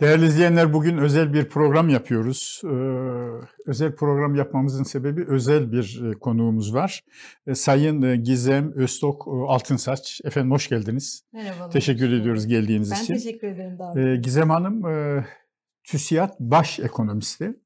[0.00, 2.62] Değerli izleyenler bugün özel bir program yapıyoruz.
[2.64, 2.68] Ee,
[3.66, 7.04] özel program yapmamızın sebebi özel bir e, konuğumuz var.
[7.46, 10.20] Ee, Sayın e, Gizem Öztok e, Altınsaç.
[10.24, 11.24] Efendim hoş geldiniz.
[11.32, 11.70] Merhaba.
[11.70, 13.14] Teşekkür ediyoruz geldiğiniz ben için.
[13.14, 13.78] Ben teşekkür ederim.
[13.98, 15.24] Ee, Gizem Hanım e,
[15.84, 17.56] TÜSİAD baş ekonomisti.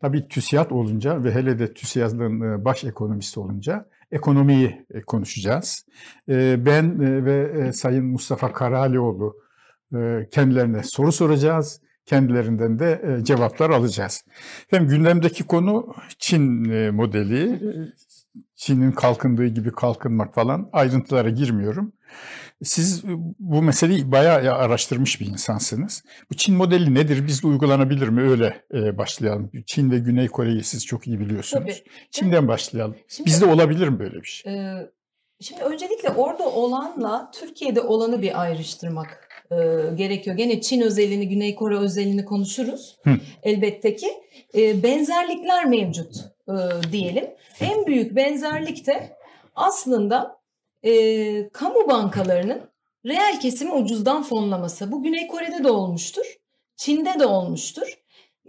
[0.00, 5.86] Tabii TÜSİAD olunca ve hele de TÜSİAD'ın e, baş ekonomisti olunca ekonomiyi e, konuşacağız.
[6.28, 9.49] E, ben e, ve e, Sayın Mustafa Karalioğlu e,
[10.30, 11.80] kendilerine soru soracağız.
[12.06, 14.24] Kendilerinden de e, cevaplar alacağız.
[14.70, 17.60] Hem gündemdeki konu Çin e, modeli.
[18.56, 21.92] Çin'in kalkındığı gibi kalkınmak falan ayrıntılara girmiyorum.
[22.62, 23.04] Siz
[23.38, 26.04] bu meseleyi bayağı araştırmış bir insansınız.
[26.30, 27.26] Bu Çin modeli nedir?
[27.26, 28.22] Bizde uygulanabilir mi?
[28.22, 28.62] Öyle
[28.98, 29.50] başlayalım.
[29.66, 31.64] Çin ve Güney Kore'yi siz çok iyi biliyorsunuz.
[31.64, 31.90] Tabii.
[32.10, 32.96] Çin'den başlayalım.
[33.08, 34.52] Şimdi, Bizde olabilir mi böyle bir şey?
[34.54, 34.90] E,
[35.40, 39.56] şimdi öncelikle orada olanla Türkiye'de olanı bir ayrıştırmak e,
[39.94, 40.36] gerekiyor.
[40.36, 42.98] Gene Çin özelliğini, Güney Kore özelliğini konuşuruz.
[43.04, 43.10] Hı.
[43.42, 44.08] Elbette ki
[44.54, 46.16] e, benzerlikler mevcut
[46.48, 46.54] e,
[46.92, 47.24] diyelim.
[47.60, 49.16] En büyük benzerlik de
[49.54, 50.40] aslında
[50.82, 52.70] e, kamu bankalarının
[53.06, 54.92] reel kesimi ucuzdan fonlaması.
[54.92, 56.36] Bu Güney Kore'de de olmuştur.
[56.76, 57.98] Çin'de de olmuştur.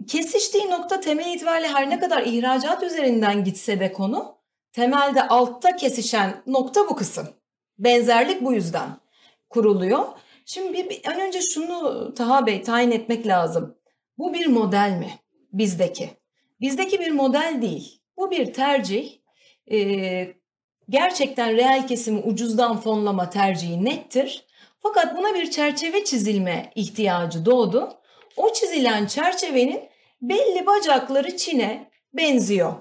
[0.08, 4.36] Kesiştiği nokta temel itibariyle her ne kadar ihracat üzerinden gitse de konu
[4.72, 7.28] temelde altta kesişen nokta bu kısım.
[7.78, 8.88] Benzerlik bu yüzden
[9.50, 10.06] kuruluyor.
[10.54, 13.78] Şimdi bir, bir önce şunu Taha Bey tayin etmek lazım.
[14.18, 15.10] Bu bir model mi
[15.52, 16.10] bizdeki?
[16.60, 18.00] Bizdeki bir model değil.
[18.16, 19.12] Bu bir tercih.
[19.72, 20.34] Ee,
[20.88, 24.46] gerçekten reel kesimi ucuzdan fonlama tercihi nettir.
[24.78, 27.98] Fakat buna bir çerçeve çizilme ihtiyacı doğdu.
[28.36, 29.80] O çizilen çerçevenin
[30.22, 32.74] belli bacakları Çin'e benziyor.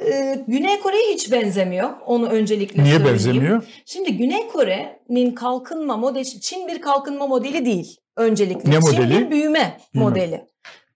[0.00, 1.90] Ee, Güney Kore'ye hiç benzemiyor.
[2.06, 3.14] Onu öncelikle Niye söyleyeyim.
[3.14, 3.62] benzemiyor?
[3.86, 8.70] Şimdi Güney Kore'nin kalkınma modeli, Çin bir kalkınma modeli değil öncelikle.
[8.70, 9.20] Ne Çin modeli?
[9.20, 10.08] bir büyüme Bilmem.
[10.08, 10.46] modeli.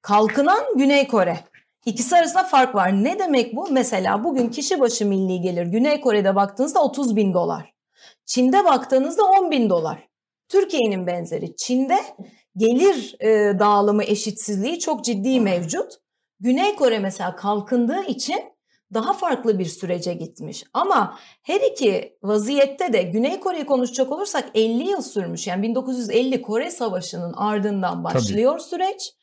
[0.02, 1.38] Kalkınan Güney Kore.
[1.86, 3.04] İkisi arasında fark var.
[3.04, 3.68] Ne demek bu?
[3.70, 7.72] Mesela bugün kişi başı milli gelir Güney Kore'de baktığınızda 30 bin dolar.
[8.26, 10.08] Çin'de baktığınızda 10 bin dolar.
[10.48, 11.56] Türkiye'nin benzeri.
[11.56, 11.98] Çin'de
[12.56, 15.92] gelir e, dağılımı eşitsizliği çok ciddi mevcut.
[16.40, 18.36] Güney Kore mesela kalkındığı için
[18.94, 20.64] daha farklı bir sürece gitmiş.
[20.74, 25.46] Ama her iki vaziyette de Güney Kore'yi konuşacak olursak 50 yıl sürmüş.
[25.46, 28.68] Yani 1950 Kore Savaşı'nın ardından başlıyor Tabii.
[28.68, 29.14] süreç.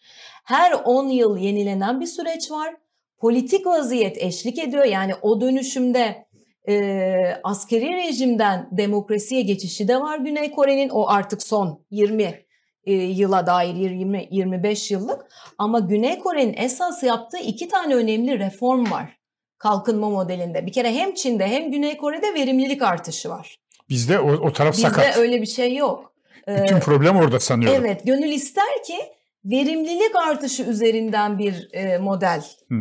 [0.46, 2.75] Her 10 yıl yenilenen bir süreç var.
[3.18, 4.85] Politik vaziyet eşlik ediyor.
[4.85, 6.25] Yani o dönüşümde
[6.69, 7.06] e,
[7.44, 10.90] askeri rejimden demokrasiye geçişi de var Güney Kore'nin.
[10.90, 12.45] O artık son 20
[12.85, 15.25] e, yıla dair 20-25 yıllık.
[15.57, 19.22] Ama Güney Kore'nin esas yaptığı iki tane önemli reform var
[19.63, 20.66] kalkınma modelinde.
[20.66, 23.59] Bir kere hem Çin'de hem Güney Kore'de verimlilik artışı var.
[23.90, 25.07] Bizde o, o taraf Bizde sakat.
[25.07, 26.13] Bizde öyle bir şey yok.
[26.47, 27.85] Bütün ee, problem orada sanıyorum.
[27.85, 28.97] Evet, gönül ister ki
[29.46, 32.75] verimlilik artışı üzerinden bir e, model Hı.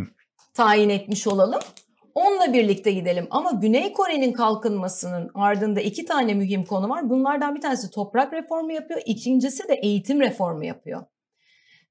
[0.55, 1.61] tayin etmiş olalım.
[2.15, 3.27] Onunla birlikte gidelim.
[3.31, 7.11] Ama Güney Kore'nin kalkınmasının ardında iki tane mühim konu var.
[7.11, 9.01] Bunlardan bir tanesi toprak reformu yapıyor.
[9.07, 11.05] İkincisi de eğitim reformu yapıyor.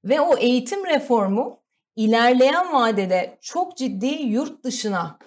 [0.05, 1.60] Ve o eğitim reformu
[1.95, 5.19] ilerleyen vadede çok ciddi yurt dışına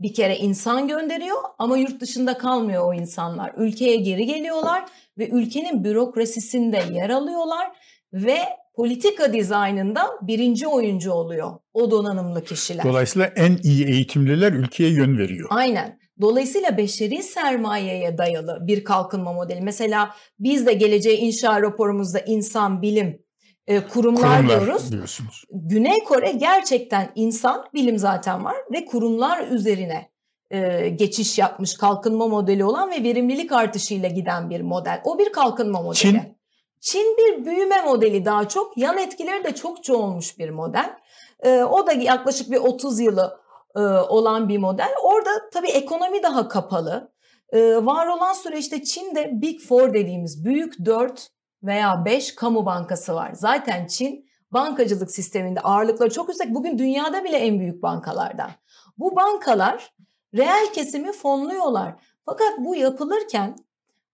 [0.00, 3.52] bir kere insan gönderiyor ama yurt dışında kalmıyor o insanlar.
[3.56, 4.84] Ülkeye geri geliyorlar
[5.18, 7.66] ve ülkenin bürokrasisinde yer alıyorlar
[8.12, 8.38] ve
[8.74, 12.84] politika dizaynında birinci oyuncu oluyor o donanımlı kişiler.
[12.84, 15.48] Dolayısıyla en iyi eğitimliler ülkeye yön veriyor.
[15.52, 15.98] Aynen.
[16.20, 19.60] Dolayısıyla beşeri sermayeye dayalı bir kalkınma modeli.
[19.60, 23.25] Mesela biz de geleceğe inşa raporumuzda insan, bilim,
[23.66, 24.92] e, kurumlar, kurumlar diyoruz.
[24.92, 25.44] Diyorsunuz.
[25.50, 30.10] Güney Kore gerçekten insan bilim zaten var ve kurumlar üzerine
[30.50, 35.00] e, geçiş yapmış kalkınma modeli olan ve verimlilik artışıyla giden bir model.
[35.04, 35.98] O bir kalkınma modeli.
[35.98, 36.36] Çin?
[36.80, 38.78] Çin bir büyüme modeli daha çok.
[38.78, 40.96] Yan etkileri de çokça olmuş bir model.
[41.40, 43.40] E, o da yaklaşık bir 30 yılı
[43.76, 44.90] e, olan bir model.
[45.02, 47.12] Orada tabii ekonomi daha kapalı.
[47.52, 51.28] E, var olan süreçte Çin'de Big Four dediğimiz büyük dört
[51.62, 53.32] veya 5 kamu bankası var.
[53.34, 56.54] Zaten Çin bankacılık sisteminde ağırlıkları çok yüksek.
[56.54, 58.50] Bugün dünyada bile en büyük bankalardan.
[58.98, 59.94] Bu bankalar
[60.34, 61.94] reel kesimi fonluyorlar.
[62.24, 63.56] Fakat bu yapılırken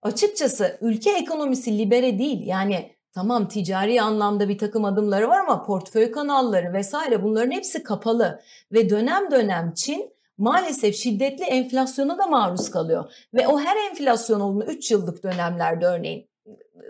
[0.02, 2.46] açıkçası ülke ekonomisi libere değil.
[2.46, 8.40] Yani tamam ticari anlamda bir takım adımları var ama portföy kanalları vesaire bunların hepsi kapalı.
[8.72, 13.12] Ve dönem dönem Çin maalesef şiddetli enflasyona da maruz kalıyor.
[13.34, 16.31] Ve o her enflasyon olduğunda 3 yıllık dönemlerde örneğin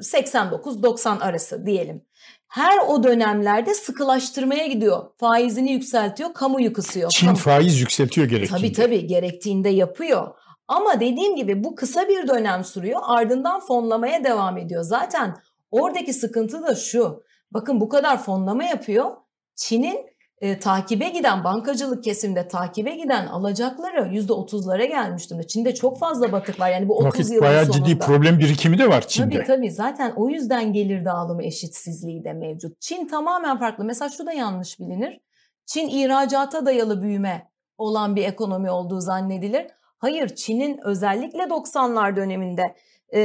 [0.01, 2.03] 89-90 arası diyelim.
[2.49, 5.05] Her o dönemlerde sıkılaştırmaya gidiyor.
[5.19, 7.11] Faizini yükseltiyor, kamuyu kısıyor.
[7.11, 7.39] Çin Kamu...
[7.39, 8.61] faiz yükseltiyor gerektiğinde.
[8.61, 10.35] Tabii tabii gerektiğinde yapıyor.
[10.69, 14.83] Ama dediğim gibi bu kısa bir dönem sürüyor ardından fonlamaya devam ediyor.
[14.83, 15.37] Zaten
[15.71, 17.23] oradaki sıkıntı da şu.
[17.51, 19.11] Bakın bu kadar fonlama yapıyor.
[19.57, 20.12] Çin'in
[20.43, 25.47] e, takibe giden bankacılık kesiminde takibe giden alacakları yüzde otuzlara gelmiş durumda.
[25.47, 26.71] Çin'de çok fazla batık var.
[26.71, 27.87] Yani bu 30 Vakit yılın bayağı sonunda.
[27.87, 29.35] ciddi problem birikimi de var Çin'de.
[29.37, 32.81] Tabii tabii zaten o yüzden gelir dağılımı eşitsizliği de mevcut.
[32.81, 33.85] Çin tamamen farklı.
[33.85, 35.21] Mesela şu da yanlış bilinir.
[35.67, 39.67] Çin ihracata dayalı büyüme olan bir ekonomi olduğu zannedilir.
[39.99, 42.75] Hayır Çin'in özellikle 90'lar döneminde
[43.15, 43.21] e,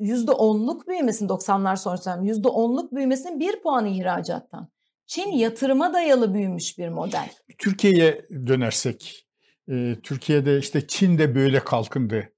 [0.00, 4.68] %10'luk büyümesinin 90'lar sonrası %10'luk büyümesinin bir puanı ihracattan.
[5.06, 7.30] Çin yatırıma dayalı büyümüş bir model.
[7.58, 9.26] Türkiye'ye dönersek,
[9.68, 12.32] e, Türkiye'de işte Çin de böyle kalkındı.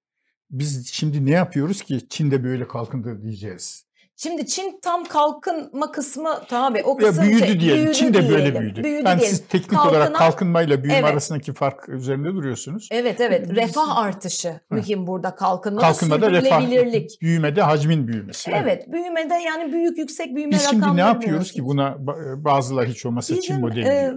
[0.50, 3.87] Biz şimdi ne yapıyoruz ki Çin de böyle kalkındı diyeceğiz.
[4.20, 7.76] Şimdi Çin tam kalkınma kısmı tabii o Ya kısım büyüdü şey, diyelim.
[7.84, 8.84] büyüdü Çin de böyle büyüdü.
[8.84, 9.36] büyüdü yani diyelim.
[9.36, 11.10] siz teknik olarak Kalkınan- kalkınmayla büyüme Evet.
[11.12, 12.88] arasındaki fark üzerinde duruyorsunuz.
[12.92, 16.60] Evet evet Biz- refah artışı mühim burada kalkınma Kalkınmada refah,
[17.22, 18.50] büyümede hacmin büyümesi.
[18.54, 22.86] Evet büyümede yani büyük yüksek büyüme Biz şimdi ne rakamları yapıyoruz ki buna ba- bazıları
[22.86, 24.12] hiç olmazsa Çin Bizim, modeli e.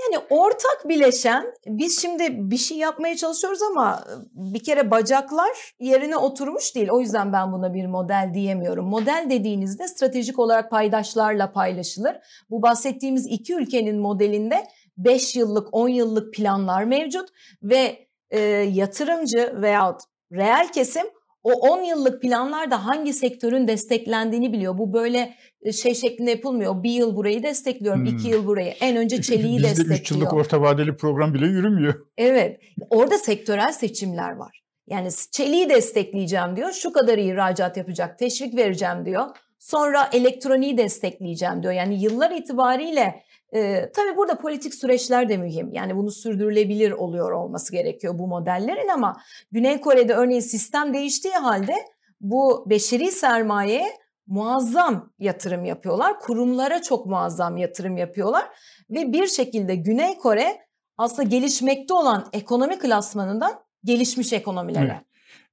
[0.00, 6.74] yani ortak bileşen biz şimdi bir şey yapmaya çalışıyoruz ama bir kere bacaklar yerine oturmuş
[6.74, 6.88] değil.
[6.90, 8.86] O yüzden ben buna bir model diyemiyorum.
[8.86, 12.16] Model dediğinizde stratejik olarak paydaşlarla paylaşılır.
[12.50, 14.66] Bu bahsettiğimiz iki ülkenin modelinde
[14.96, 17.28] 5 yıllık 10 yıllık planlar mevcut
[17.62, 20.00] ve e, yatırımcı veyahut
[20.32, 21.06] reel kesim
[21.42, 24.78] o 10 yıllık planlarda hangi sektörün desteklendiğini biliyor.
[24.78, 26.82] Bu böyle e, şey şeklinde yapılmıyor.
[26.82, 28.16] Bir yıl burayı destekliyorum, Hmm.
[28.16, 28.74] iki yıl burayı.
[28.80, 30.00] En önce çeliği Bizde destekliyor.
[30.00, 31.94] 3 yıllık orta vadeli program bile yürümüyor.
[32.18, 32.60] Evet.
[32.90, 34.62] Orada sektörel seçimler var.
[34.86, 36.72] Yani çeliği destekleyeceğim diyor.
[36.72, 38.18] Şu kadar ihracat yapacak.
[38.18, 39.26] Teşvik vereceğim diyor.
[39.58, 41.72] Sonra elektroniği destekleyeceğim diyor.
[41.72, 43.22] Yani yıllar itibariyle
[43.54, 45.72] e, tabii burada politik süreçler de mühim.
[45.72, 49.20] Yani bunu sürdürülebilir oluyor olması gerekiyor bu modellerin ama
[49.52, 51.74] Güney Kore'de örneğin sistem değiştiği halde
[52.20, 53.86] bu beşeri sermayeye
[54.26, 56.20] muazzam yatırım yapıyorlar.
[56.20, 58.44] Kurumlara çok muazzam yatırım yapıyorlar
[58.90, 60.58] ve bir şekilde Güney Kore
[60.98, 63.52] aslında gelişmekte olan ekonomi klasmanından
[63.84, 65.02] gelişmiş ekonomilere Evet.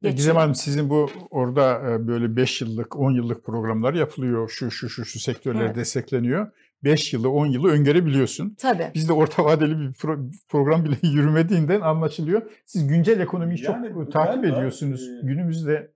[0.02, 0.16] geçiyor.
[0.16, 4.50] Gizem Hanım sizin bu orada e, böyle 5 yıllık 10 yıllık programlar yapılıyor.
[4.50, 5.76] Şu şu şu şu sektörler Evet.
[5.76, 6.52] destekleniyor.
[6.84, 8.56] 5 yılı 10 yılı öngörebiliyorsun.
[8.60, 8.92] Tabii.
[8.94, 12.42] Bizde orta vadeli bir pro- program bile yürümediğinden anlaşılıyor.
[12.66, 15.08] Siz güncel ekonomiyi çok Yani e, takip galiba, ediyorsunuz.
[15.10, 15.92] e, Günümüzde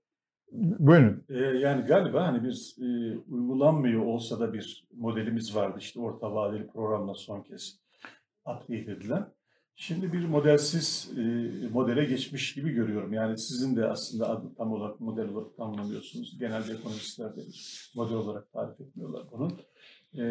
[0.80, 1.24] buyurun.
[1.30, 6.68] Ee, yani galiba hani bir e, uygulanmıyor olsa da bir modelimiz vardı işte orta vadeli
[6.68, 7.79] programla son kez
[8.45, 9.25] update edilen.
[9.75, 11.21] Şimdi bir modelsiz e,
[11.74, 13.13] modele geçmiş gibi görüyorum.
[13.13, 16.39] Yani sizin de aslında adı tam olarak model olarak tanımlamıyorsunuz.
[16.39, 17.41] Genelde ekonomistler de
[17.95, 19.51] model olarak tarif etmiyorlar bunu.
[20.18, 20.24] E,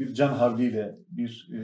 [0.00, 1.60] bir can havliyle bir e,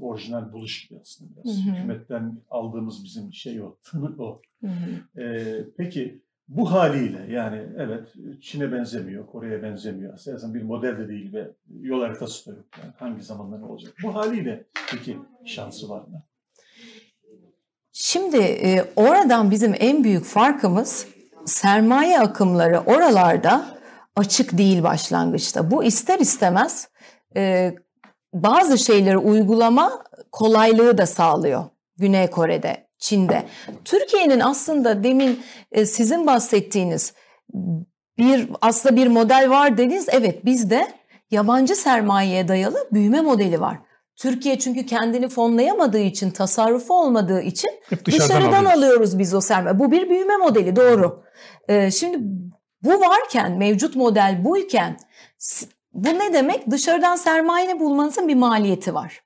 [0.00, 1.56] orijinal buluş gibi aslında biraz.
[1.56, 1.74] Hı hı.
[1.74, 4.42] Hükümetten aldığımız bizim şey o, tını o.
[4.60, 5.20] Hı hı.
[5.22, 10.14] Ee, peki bu haliyle yani evet Çin'e benzemiyor, Kore'ye benzemiyor.
[10.14, 11.50] Aslında bir model de değil ve
[11.80, 12.66] yol haritası da yok.
[12.78, 13.94] Yani hangi zamanda ne olacak?
[14.02, 16.22] Bu haliyle peki şansı var mı?
[17.92, 21.06] Şimdi e, oradan bizim en büyük farkımız
[21.44, 23.73] sermaye akımları oralarda
[24.16, 25.70] açık değil başlangıçta.
[25.70, 26.88] Bu ister istemez
[27.36, 27.74] e,
[28.34, 31.64] bazı şeyleri uygulama kolaylığı da sağlıyor
[31.96, 33.42] Güney Kore'de, Çin'de.
[33.84, 37.14] Türkiye'nin aslında demin e, sizin bahsettiğiniz
[38.18, 40.06] bir aslında bir model var dediniz.
[40.10, 40.86] Evet bizde
[41.30, 43.78] yabancı sermayeye dayalı büyüme modeli var.
[44.16, 48.78] Türkiye çünkü kendini fonlayamadığı için, tasarrufu olmadığı için Hep dışarıdan, Dışarıdan alıyoruz.
[48.78, 49.78] alıyoruz biz o sermaye.
[49.78, 51.24] Bu bir büyüme modeli doğru.
[51.68, 52.18] Ee, şimdi
[52.84, 54.96] bu varken, mevcut model buyken
[55.92, 56.70] bu ne demek?
[56.70, 59.24] Dışarıdan sermaye bulmanızın bir maliyeti var.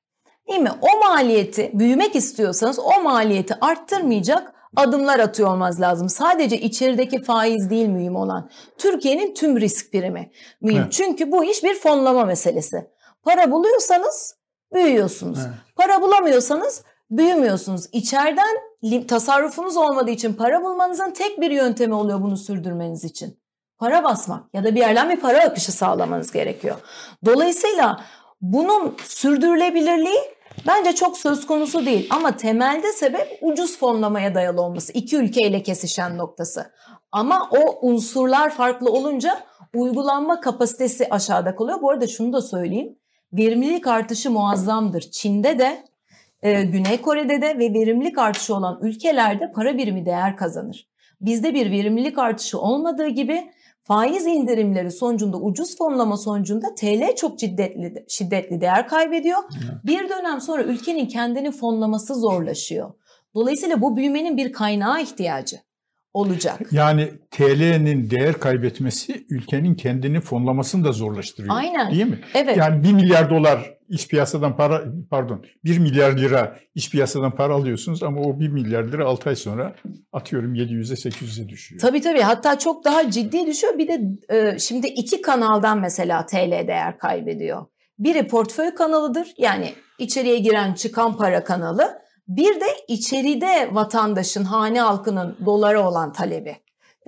[0.49, 0.71] Değil mi?
[0.81, 6.09] O maliyeti büyümek istiyorsanız o maliyeti arttırmayacak adımlar atıyor olmaz lazım.
[6.09, 8.50] Sadece içerideki faiz değil mühim olan.
[8.79, 10.83] Türkiye'nin tüm risk primi mühim.
[10.83, 10.93] Evet.
[10.93, 12.91] Çünkü bu iş bir fonlama meselesi.
[13.23, 14.37] Para buluyorsanız
[14.75, 15.38] büyüyorsunuz.
[15.43, 15.55] Evet.
[15.77, 17.88] Para bulamıyorsanız büyümüyorsunuz.
[17.93, 18.57] İçeriden
[19.09, 23.38] tasarrufunuz olmadığı için para bulmanızın tek bir yöntemi oluyor bunu sürdürmeniz için.
[23.78, 26.76] Para basmak ya da bir yerden bir para akışı sağlamanız gerekiyor.
[27.25, 28.00] Dolayısıyla
[28.40, 30.20] bunun sürdürülebilirliği
[30.66, 32.08] bence çok söz konusu değil.
[32.11, 34.92] Ama temelde sebep ucuz fonlamaya dayalı olması.
[34.92, 36.73] İki ülkeyle kesişen noktası.
[37.12, 39.38] Ama o unsurlar farklı olunca
[39.75, 41.82] uygulanma kapasitesi aşağıda kalıyor.
[41.82, 42.99] Bu arada şunu da söyleyeyim.
[43.32, 45.00] Verimlilik artışı muazzamdır.
[45.00, 45.85] Çin'de de,
[46.42, 50.88] e, Güney Kore'de de ve verimlilik artışı olan ülkelerde para birimi değer kazanır.
[51.20, 53.50] Bizde bir verimlilik artışı olmadığı gibi
[53.88, 59.38] faiz indirimleri sonucunda ucuz fonlama sonucunda TL çok şiddetli şiddetli değer kaybediyor.
[59.85, 62.95] Bir dönem sonra ülkenin kendini fonlaması zorlaşıyor.
[63.35, 65.57] Dolayısıyla bu büyümenin bir kaynağa ihtiyacı.
[66.15, 66.61] Olacak.
[66.73, 71.57] Yani TL'nin değer kaybetmesi ülkenin kendini fonlamasını da zorlaştırıyor.
[71.57, 71.91] Aynen.
[71.91, 72.21] Değil mi?
[72.35, 72.57] Evet.
[72.57, 78.03] Yani 1 milyar dolar iç piyasadan para pardon 1 milyar lira iç piyasadan para alıyorsunuz
[78.03, 79.75] ama o 1 milyar lira 6 ay sonra
[80.12, 81.81] atıyorum 700'e 800'e düşüyor.
[81.81, 83.79] Tabii tabii hatta çok daha ciddi düşüyor.
[83.79, 84.00] Bir de
[84.35, 87.67] e, şimdi iki kanaldan mesela TL değer kaybediyor.
[87.99, 92.08] Biri portföy kanalıdır yani içeriye giren çıkan para kanalı.
[92.28, 96.56] Bir de içeride vatandaşın, hane halkının dolara olan talebi.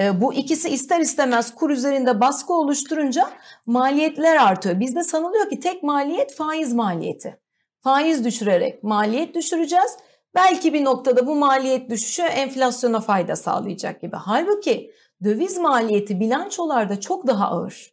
[0.00, 3.30] E, bu ikisi ister istemez kur üzerinde baskı oluşturunca
[3.66, 4.80] maliyetler artıyor.
[4.80, 7.38] Bizde sanılıyor ki tek maliyet faiz maliyeti.
[7.80, 9.96] Faiz düşürerek maliyet düşüreceğiz.
[10.34, 14.16] Belki bir noktada bu maliyet düşüşü enflasyona fayda sağlayacak gibi.
[14.16, 14.90] Halbuki
[15.24, 17.90] döviz maliyeti bilançolarda çok daha ağır.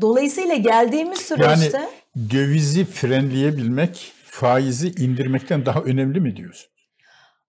[0.00, 1.78] Dolayısıyla geldiğimiz süreçte...
[1.78, 6.70] Yani dövizi frenleyebilmek faizi indirmekten daha önemli mi diyorsun?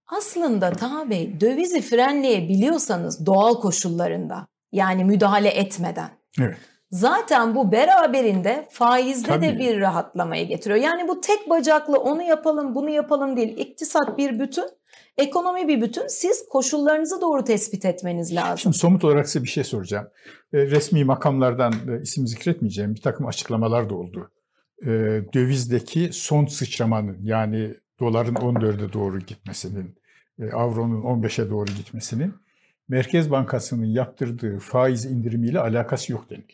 [0.08, 6.10] Aslında Taha Bey dövizi frenleyebiliyorsanız doğal koşullarında yani müdahale etmeden.
[6.39, 6.58] Evet.
[6.91, 9.46] Zaten bu beraberinde faizde Tabii.
[9.46, 10.79] de bir rahatlamayı getiriyor.
[10.79, 13.58] Yani bu tek bacaklı onu yapalım bunu yapalım değil.
[13.58, 14.65] İktisat bir bütün,
[15.17, 16.08] ekonomi bir bütün.
[16.08, 18.58] Siz koşullarınızı doğru tespit etmeniz lazım.
[18.58, 20.08] Şimdi somut olarak size bir şey soracağım.
[20.53, 24.31] E, resmi makamlardan e, isim zikretmeyeceğim bir takım açıklamalar da oldu.
[24.81, 24.88] E,
[25.33, 29.95] dövizdeki son sıçramanın yani doların 14'e doğru gitmesinin,
[30.41, 32.33] e, avronun 15'e doğru gitmesinin
[32.89, 36.53] Merkez Bankası'nın yaptırdığı faiz indirimiyle alakası yok denildi.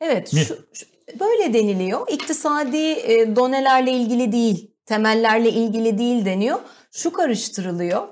[0.00, 0.40] Evet, Mi?
[0.40, 0.86] şu, şu-
[1.20, 2.00] böyle deniliyor.
[2.10, 6.58] İktisadi e, donelerle ilgili değil, temellerle ilgili değil deniyor.
[6.92, 8.02] Şu karıştırılıyor.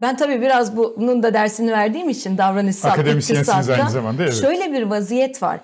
[0.00, 4.34] Ben tabii biraz bunun da dersini verdiğim için davranışsal iktisatta aynı zamanda evet.
[4.34, 5.60] şöyle bir vaziyet var.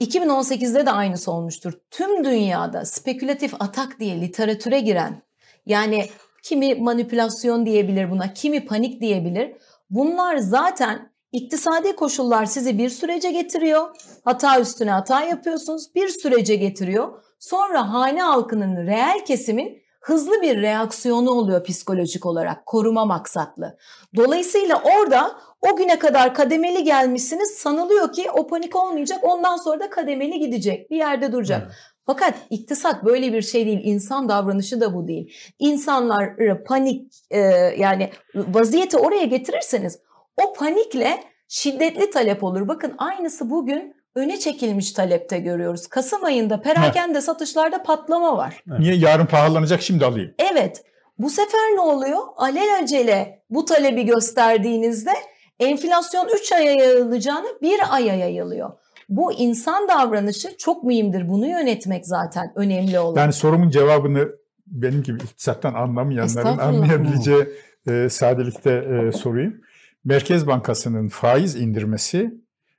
[0.00, 1.72] 2018'de de aynısı olmuştur.
[1.90, 5.22] Tüm dünyada spekülatif atak diye literatüre giren
[5.66, 6.08] yani
[6.42, 9.56] kimi manipülasyon diyebilir buna, kimi panik diyebilir.
[9.90, 13.96] Bunlar zaten iktisadi koşullar sizi bir sürece getiriyor.
[14.24, 15.94] Hata üstüne hata yapıyorsunuz.
[15.94, 17.22] Bir sürece getiriyor.
[17.38, 23.78] Sonra hane halkının reel kesimin hızlı bir reaksiyonu oluyor psikolojik olarak koruma maksatlı.
[24.16, 29.90] Dolayısıyla orada o güne kadar kademeli gelmişsiniz sanılıyor ki o panik olmayacak ondan sonra da
[29.90, 31.62] kademeli gidecek bir yerde duracak.
[31.66, 31.74] Evet.
[32.06, 33.80] Fakat iktisat böyle bir şey değil.
[33.82, 35.32] İnsan davranışı da bu değil.
[35.58, 37.38] İnsanları panik e,
[37.78, 39.98] yani vaziyeti oraya getirirseniz
[40.36, 42.68] o panikle şiddetli talep olur.
[42.68, 45.86] Bakın aynısı bugün öne çekilmiş talepte görüyoruz.
[45.86, 48.62] Kasım ayında perakende satışlarda patlama var.
[48.78, 50.34] Niye yarın pahalanacak şimdi alayım?
[50.38, 50.82] Evet.
[51.18, 52.18] Bu sefer ne oluyor?
[52.36, 55.12] Alelacele bu talebi gösterdiğinizde
[55.60, 58.70] enflasyon 3 aya yayılacağını 1 aya yayılıyor.
[59.08, 61.28] Bu insan davranışı çok mühimdir.
[61.28, 63.20] Bunu yönetmek zaten önemli olan.
[63.20, 64.28] Yani sorumun cevabını
[64.66, 67.44] benim gibi iktisattan anlamayanların anlayabileceği
[67.88, 69.60] e, sadelikte e, sorayım.
[70.04, 72.34] Merkez Bankası'nın faiz indirmesi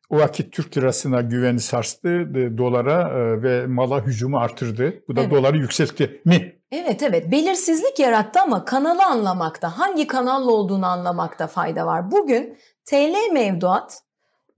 [0.10, 4.94] o vakit Türk lirasına güveni sarstı, e, dolara e, ve mala hücumu artırdı.
[5.08, 5.32] Bu da Evet.
[5.32, 6.57] doları yükseltti mi?
[6.72, 12.12] Evet evet belirsizlik yarattı ama kanalı anlamakta, hangi kanalla olduğunu anlamakta fayda var.
[12.12, 14.02] Bugün TL mevduat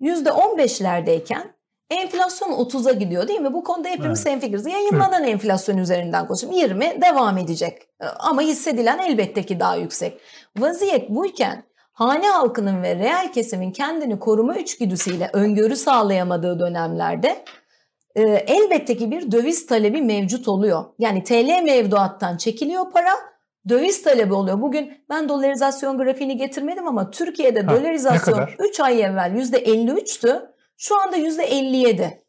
[0.01, 1.53] %15'lerdeyken
[1.89, 3.53] enflasyon 30'a gidiyor değil mi?
[3.53, 4.65] Bu konuda hepimiz hemfikiriz.
[4.65, 6.55] Yayınlanan enflasyon üzerinden konuşayım.
[6.55, 10.21] 20 devam edecek Ee, ama hissedilen elbette ki daha yüksek.
[10.57, 11.63] Vaziyet buyken
[11.93, 17.43] hane halkının ve reel kesimin kendini koruma içgüdüsüyle öngörü sağlayamadığı dönemlerde
[18.19, 20.85] e, elbette ki bir döviz talebi mevcut oluyor.
[20.99, 23.11] Yani TL mevduattan çekiliyor para,
[23.69, 24.61] döviz talebi oluyor.
[24.61, 28.55] Bugün ben dolarizasyon grafiğini getirmedim ama Türkiye'de Ha, dolarizasyon kadar?
[28.59, 30.49] 3 ay evvel %53'tü.
[30.77, 32.19] Şu anda %57.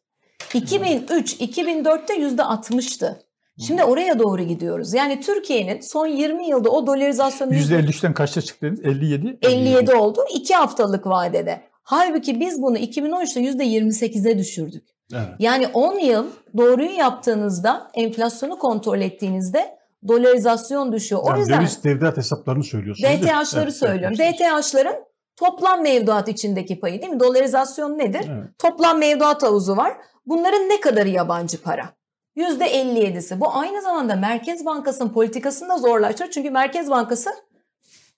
[0.53, 3.23] 2003, 2004'te %60'tı.
[3.67, 4.93] Şimdi oraya doğru gidiyoruz.
[4.93, 8.85] Yani Türkiye'nin son 20 yılda o dolarizasyonu %53'ten kaçta çıktı dediniz?
[8.85, 9.37] 57?
[9.41, 11.61] 57 oldu 2 haftalık vadede.
[11.83, 14.83] Halbuki biz bunu 2013'te %28'e düşürdük.
[15.13, 15.27] Evet.
[15.39, 16.25] Yani 10 yıl
[16.57, 19.77] doğruyu yaptığınızda, enflasyonu kontrol ettiğinizde
[20.07, 21.21] dolarizasyon düşüyor.
[21.23, 23.09] O Yani yüzden döviz devlet hesaplarını söylüyorsunuz.
[23.09, 24.17] DTH'ları Evet, söylüyorum.
[24.17, 24.61] DTH'ları.
[24.61, 24.95] DTH'ların
[25.35, 27.19] toplam mevduat içindeki payı değil mi?
[27.19, 28.25] Dolarizasyon nedir?
[28.31, 28.59] Evet.
[28.59, 29.93] Toplam mevduat havuzu var.
[30.25, 31.89] Bunların ne kadarı yabancı para?
[32.37, 33.39] %57'si.
[33.39, 36.31] Bu aynı zamanda Merkez Bankası'nın politikasını da zorlaştırır.
[36.31, 37.29] Çünkü Merkez Bankası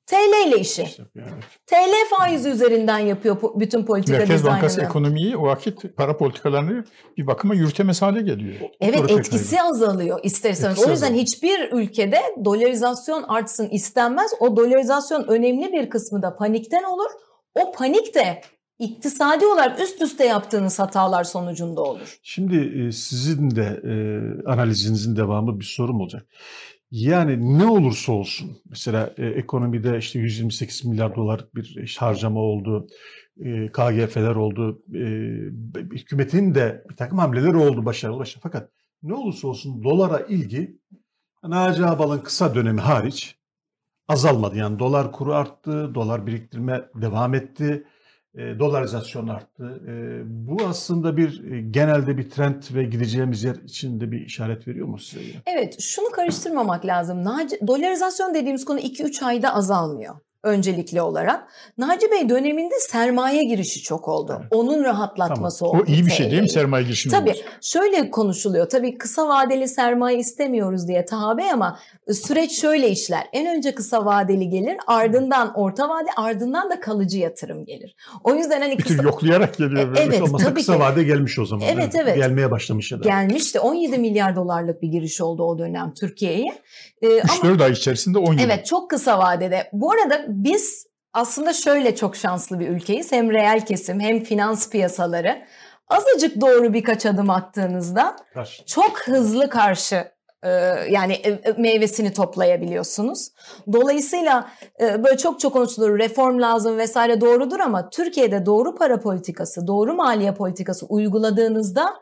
[0.05, 0.83] TL ile işi.
[0.83, 1.29] İşte yani.
[1.67, 4.89] TL faizi üzerinden yapıyor po- bütün politika Merkez Bankası dizaynını.
[4.89, 6.83] ekonomiyi o vakit para politikalarını
[7.17, 8.55] bir bakıma yürütemez hale geliyor.
[8.81, 10.77] Evet Otorite etkisi azalıyor ister istemez.
[10.88, 11.25] O yüzden azalıyor.
[11.25, 14.31] hiçbir ülkede dolarizasyon artsın istenmez.
[14.39, 17.10] O dolarizasyon önemli bir kısmı da panikten olur.
[17.55, 18.41] O panik de
[18.79, 22.19] iktisadi olarak üst üste yaptığınız hatalar sonucunda olur.
[22.24, 22.55] Şimdi
[22.88, 23.93] e, sizin de e,
[24.51, 26.25] analizinizin devamı bir sorum olacak.
[26.94, 32.88] Yani ne olursa olsun mesela e, ekonomide işte 128 milyar dolar bir işte harcama oldu.
[33.40, 34.84] E, KGF'ler oldu.
[34.94, 35.00] E,
[35.76, 38.42] hükümetin de bir takım hamleleri oldu başarılı başarılı.
[38.44, 38.70] Fakat
[39.04, 40.78] ne olursa olsun dolara ilgi
[41.44, 43.38] Naci Abal'ın kısa dönemi hariç
[44.08, 44.58] azalmadı.
[44.58, 47.88] Yani dolar kuru arttı, dolar biriktirme devam etti,
[48.36, 49.82] e, dolarizasyon arttı.
[49.88, 49.94] E,
[50.25, 55.00] bu aslında bir e, genelde bir trend ve gideceğimiz yer içinde bir işaret veriyor mu
[55.00, 55.22] size?
[55.46, 57.24] Evet, şunu karıştırmamak lazım.
[57.24, 61.48] Naci, dolarizasyon dediğimiz konu 2-3 ayda azalmıyor öncelikli olarak.
[61.78, 64.38] Naci Bey döneminde sermaye girişi çok oldu.
[64.40, 64.48] Evet.
[64.52, 65.76] Onun rahatlatması tamam.
[65.76, 65.86] oldu.
[65.88, 67.10] O iyi bir şey değil mi sermaye girişi?
[67.10, 67.30] Tabii.
[67.30, 67.44] Olması.
[67.62, 68.70] Şöyle konuşuluyor.
[68.70, 71.80] Tabii kısa vadeli sermaye istemiyoruz diye tabi ama
[72.12, 73.28] süreç şöyle işler.
[73.34, 77.96] En önce kısa vadeli gelir, ardından orta vade, ardından da kalıcı yatırım gelir.
[78.24, 79.98] O yüzden hani bir tür yoklayarak geliyor.
[79.98, 80.80] E, evet, olmasa tabii kısa ki.
[80.80, 81.68] vade gelmiş o zaman.
[81.70, 82.16] Evet, evet.
[82.16, 83.04] Gelmeye başlamış ya da.
[83.04, 83.60] Gelmişti.
[83.60, 86.54] 17 milyar dolarlık bir giriş oldu o dönem Türkiye'ye.
[87.02, 88.42] Ee, 3-4 ay içerisinde 17.
[88.42, 89.70] Evet, çok kısa vadede.
[89.74, 93.12] Bu arada biz aslında şöyle çok şanslı bir ülkeyiz.
[93.12, 95.46] Hem reel kesim hem finans piyasaları.
[95.88, 98.66] Azıcık doğru birkaç adım attığınızda Karşı.
[98.66, 100.12] çok hızlı karşı
[100.44, 100.50] e,
[100.90, 103.30] yani e, meyvesini toplayabiliyorsunuz.
[103.74, 104.50] Dolayısıyla
[104.82, 109.94] e, böyle çok çok konuşulur reform lazım vesaire doğrudur ama Türkiye'de doğru para politikası, doğru
[109.94, 111.94] maliye politikası uyguladığınızda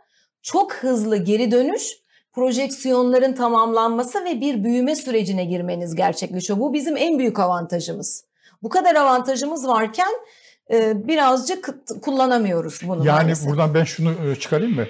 [0.42, 2.02] çok hızlı geri dönüş
[2.34, 6.60] projeksiyonların tamamlanması ve bir büyüme sürecine girmeniz gerçekleşiyor.
[6.60, 8.26] Bu bizim en büyük avantajımız.
[8.64, 10.12] Bu kadar avantajımız varken
[10.74, 11.70] e, birazcık
[12.02, 13.50] kullanamıyoruz bunu Yani maalesef.
[13.50, 14.86] buradan ben şunu e, çıkarayım mı?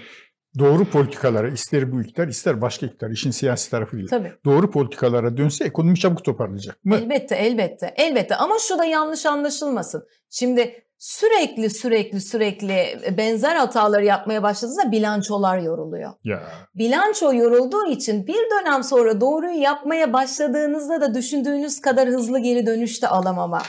[0.60, 4.08] Doğru politikalara ister bu iktidar ister başka iktidar işin siyasi tarafı değil.
[4.08, 4.34] Tabii.
[4.46, 6.96] Doğru politikalara dönse ekonomi çabuk toparlayacak mı?
[6.96, 10.08] Elbette elbette elbette ama şu da yanlış anlaşılmasın.
[10.30, 16.14] Şimdi sürekli sürekli sürekli benzer hataları yapmaya başladığınızda bilançolar yoruluyor.
[16.24, 16.42] Ya.
[16.76, 23.02] Bilanço yorulduğu için bir dönem sonra doğruyu yapmaya başladığınızda da düşündüğünüz kadar hızlı geri dönüş
[23.02, 23.62] de alamama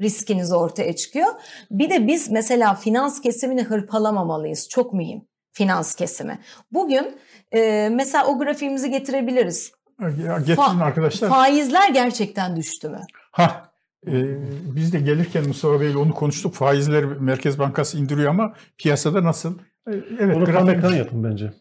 [0.00, 1.28] riskiniz ortaya çıkıyor.
[1.70, 4.68] Bir de biz mesela finans kesimini hırpalamamalıyız.
[4.68, 6.38] Çok mühim finans kesimi.
[6.72, 7.16] Bugün
[7.52, 9.72] e, mesela o grafiğimizi getirebiliriz.
[10.00, 11.28] Getirin Fa- arkadaşlar.
[11.28, 13.00] Faizler gerçekten düştü mü?
[13.30, 13.73] Ha
[14.06, 14.38] ee,
[14.76, 16.54] biz de gelirken Mustafa Bey ile onu konuştuk.
[16.54, 19.58] Faizleri Merkez Bankası indiriyor ama piyasada nasıl?
[19.58, 20.36] Ee, evet.
[20.36, 21.52] Onu tam ekran yapın bence.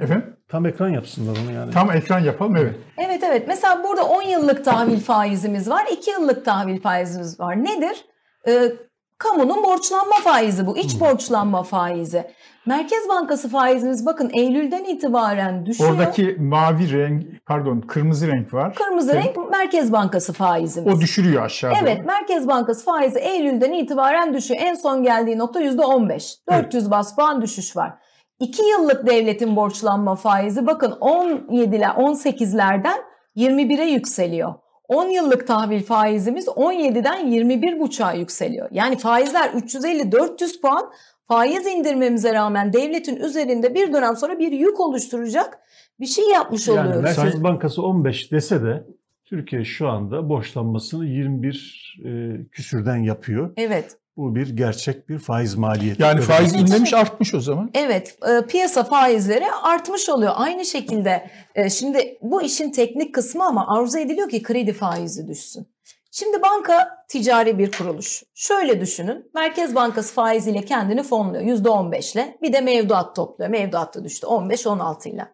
[0.00, 0.36] Efendim?
[0.48, 1.70] Tam ekran yapsınlar onu yani.
[1.70, 2.74] Tam ekran yapalım evet.
[2.98, 3.44] Evet evet.
[3.48, 5.86] Mesela burada 10 yıllık tahvil faizimiz var.
[5.92, 7.64] 2 yıllık tahvil faizimiz var.
[7.64, 8.04] Nedir?
[8.48, 8.72] Ee,
[9.18, 10.76] kamunun borçlanma faizi bu.
[10.76, 12.30] iç borçlanma faizi.
[12.66, 15.90] Merkez Bankası faizimiz bakın Eylül'den itibaren düşüyor.
[15.90, 18.74] Oradaki mavi renk, pardon kırmızı renk var.
[18.74, 19.24] Kırmızı evet.
[19.24, 20.94] renk Merkez Bankası faizimiz.
[20.94, 21.76] O düşürüyor aşağıda.
[21.82, 24.60] Evet Merkez Bankası faizi Eylül'den itibaren düşüyor.
[24.62, 26.34] En son geldiği nokta %15.
[26.50, 26.90] 400 evet.
[26.90, 27.94] bas puan düşüş var.
[28.40, 32.98] 2 yıllık devletin borçlanma faizi bakın 17'ler 18'lerden
[33.36, 34.54] 21'e yükseliyor.
[34.88, 38.68] 10 yıllık tahvil faizimiz 17'den 21,5'a yükseliyor.
[38.70, 40.92] Yani faizler 350-400 puan
[41.28, 45.58] faiz indirmemize rağmen devletin üzerinde bir dönem sonra bir yük oluşturacak
[46.00, 47.02] bir şey yapmış yani oluyoruz.
[47.18, 48.86] Merkez Bankası 15 dese de
[49.24, 53.52] Türkiye şu anda borçlanmasını 21 e, küsürden yapıyor.
[53.56, 53.96] Evet.
[54.16, 56.02] Bu bir gerçek bir faiz maliyeti.
[56.02, 57.70] Yani faiz inlemiş artmış o zaman.
[57.74, 60.32] Evet e, piyasa faizleri artmış oluyor.
[60.36, 65.68] Aynı şekilde e, şimdi bu işin teknik kısmı ama arzu ediliyor ki kredi faizi düşsün.
[66.10, 68.22] Şimdi banka ticari bir kuruluş.
[68.34, 69.30] Şöyle düşünün.
[69.34, 72.38] Merkez Bankası faiziyle kendini fonluyor %15 ile.
[72.42, 73.50] Bir de mevduat topluyor.
[73.50, 75.28] Mevduat da düştü 15-16 ile.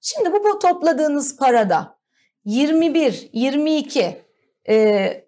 [0.00, 1.98] Şimdi bu, bu topladığınız parada
[2.44, 4.22] 21, 22
[4.68, 5.24] e,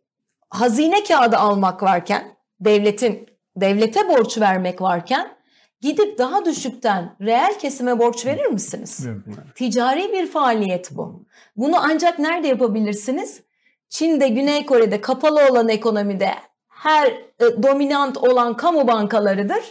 [0.51, 2.34] hazine kağıdı almak varken
[2.65, 5.37] devletin devlete borç vermek varken
[5.81, 9.07] gidip daha düşükten reel kesime borç verir misiniz?
[9.07, 9.55] Evet.
[9.55, 11.25] Ticari bir faaliyet bu.
[11.57, 13.43] Bunu ancak nerede yapabilirsiniz?
[13.89, 16.31] Çin'de, Güney Kore'de kapalı olan ekonomide
[16.69, 19.65] her e, dominant olan kamu bankalarıdır.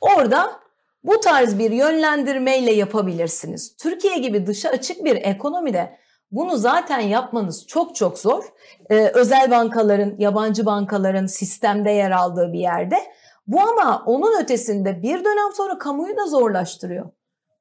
[0.00, 0.60] Orada
[1.04, 3.76] bu tarz bir yönlendirmeyle yapabilirsiniz.
[3.76, 5.96] Türkiye gibi dışa açık bir ekonomide
[6.34, 8.44] bunu zaten yapmanız çok çok zor.
[8.90, 12.96] Ee, özel bankaların, yabancı bankaların sistemde yer aldığı bir yerde.
[13.46, 17.10] Bu ama onun ötesinde bir dönem sonra kamuyu da zorlaştırıyor.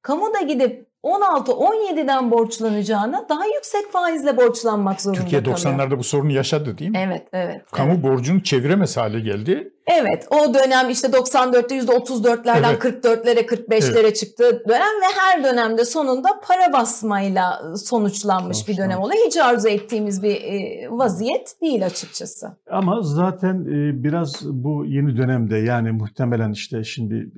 [0.01, 5.57] Kamu da gidip 16-17'den borçlanacağına daha yüksek faizle borçlanmak zorunda Türkiye kalıyor.
[5.57, 7.03] 90'larda bu sorunu yaşadı değil mi?
[7.07, 7.61] Evet, evet.
[7.71, 8.03] Kamu evet.
[8.03, 9.73] borcunu çeviremez hale geldi.
[9.87, 13.05] Evet, o dönem işte 94'te %34'lerden evet.
[13.05, 14.15] 44'lere 45'lere evet.
[14.15, 18.67] çıktı dönem ve her dönemde sonunda para basmayla sonuçlanmış Sonuçlanmış.
[18.67, 19.25] bir dönem oluyor.
[19.27, 20.37] Hiç arzu ettiğimiz bir
[20.89, 22.47] vaziyet değil açıkçası.
[22.71, 23.65] Ama zaten
[24.03, 27.31] biraz bu yeni dönemde yani muhtemelen işte şimdi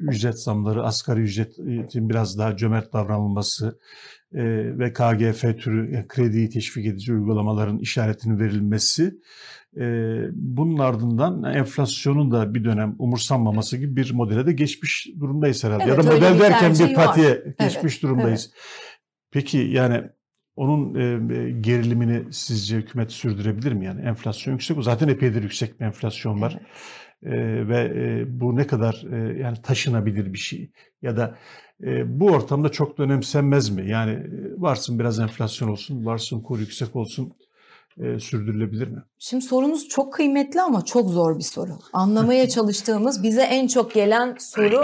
[0.00, 3.78] ücret zamları, asgari ücretin biraz daha cömert davranılması
[4.34, 4.42] e,
[4.78, 9.14] ve KGF türü yani krediyi teşvik edici uygulamaların işaretinin verilmesi
[9.76, 9.84] e,
[10.32, 15.84] bunun ardından enflasyonun da bir dönem umursanmaması gibi bir modele de geçmiş durumdayız herhalde.
[15.84, 17.54] Evet, ya da model derken bir patiye var.
[17.58, 18.50] geçmiş evet, durumdayız.
[18.52, 18.64] Evet.
[19.30, 20.02] Peki yani
[20.56, 23.84] onun e, gerilimini sizce hükümet sürdürebilir mi?
[23.84, 24.76] Yani enflasyon yüksek.
[24.80, 26.58] Zaten epeydir yüksek bir enflasyon var.
[26.58, 26.66] Evet.
[27.22, 30.70] E, ve e, bu ne kadar e, yani taşınabilir bir şey
[31.02, 31.38] ya da
[31.84, 33.90] e, bu ortamda çok da önemsenmez mi?
[33.90, 37.32] Yani e, varsın biraz enflasyon olsun, varsın kur yüksek olsun
[38.00, 39.02] e, sürdürülebilir mi?
[39.18, 41.72] Şimdi sorunuz çok kıymetli ama çok zor bir soru.
[41.92, 44.82] Anlamaya çalıştığımız, bize en çok gelen soru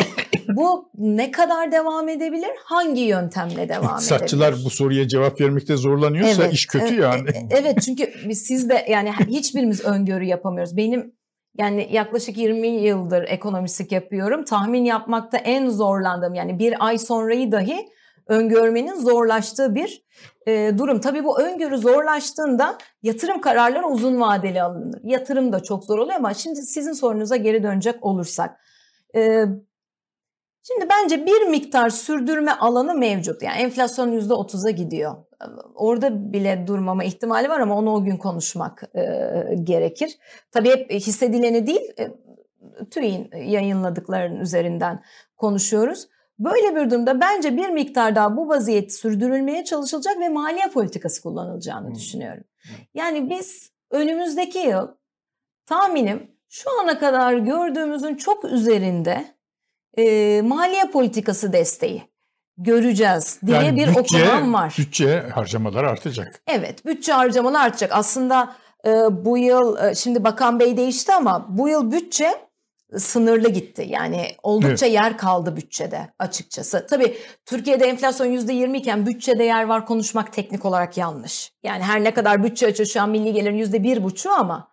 [0.49, 2.51] bu ne kadar devam edebilir?
[2.65, 4.09] Hangi yöntemle devam edebilir?
[4.09, 7.29] Satçılar bu soruya cevap vermekte zorlanıyorsa evet, iş kötü evet, yani.
[7.51, 10.77] Evet çünkü siz de yani hiçbirimiz öngörü yapamıyoruz.
[10.77, 11.13] Benim
[11.59, 14.45] yani yaklaşık 20 yıldır ekonomistlik yapıyorum.
[14.45, 17.89] Tahmin yapmakta en zorlandığım yani bir ay sonrayı dahi
[18.27, 20.05] öngörmenin zorlaştığı bir
[20.47, 21.01] e, durum.
[21.01, 25.01] Tabii bu öngörü zorlaştığında yatırım kararları uzun vadeli alınır.
[25.05, 28.61] Yatırım da çok zor oluyor ama şimdi sizin sorunuza geri dönecek olursak.
[29.15, 29.45] E,
[30.63, 33.43] şimdi bence bir miktar sürdürme alanı mevcut.
[33.43, 35.17] Yani enflasyon %30'a gidiyor.
[35.75, 39.03] Orada bile durmama ihtimali var ama onu o gün konuşmak e,
[39.63, 40.19] gerekir.
[40.51, 42.09] Tabii hep hissedileni değil, e,
[42.91, 45.03] TÜİ'nin yayınladıklarının üzerinden
[45.37, 46.09] konuşuyoruz.
[46.39, 51.87] Böyle bir durumda bence bir miktar daha bu vaziyet sürdürülmeye çalışılacak ve maliye politikası kullanılacağını
[51.87, 51.95] hmm.
[51.95, 52.45] düşünüyorum.
[52.95, 54.89] Yani biz önümüzdeki yıl
[55.67, 59.25] tahminim şu ana kadar gördüğümüzün çok üzerinde
[59.99, 62.12] e, maliye politikası desteği
[62.59, 64.75] göreceğiz diye yani bir bütçe, okumam var.
[64.79, 66.43] Bütçe harcamalar artacak.
[66.47, 67.91] Evet, bütçe harcamalar artacak.
[67.95, 68.53] Aslında
[68.87, 68.91] e,
[69.25, 72.35] bu yıl e, şimdi Bakan Bey değişti ama bu yıl bütçe
[72.99, 73.87] sınırlı gitti.
[73.89, 74.95] Yani oldukça evet.
[74.95, 76.87] yer kaldı bütçede açıkçası.
[76.91, 81.53] Tabii Türkiye'de enflasyon %20 iken bütçede yer var konuşmak teknik olarak yanlış.
[81.63, 84.69] Yani her ne kadar bütçe açığı şu an milli gelirin %1,5'u ama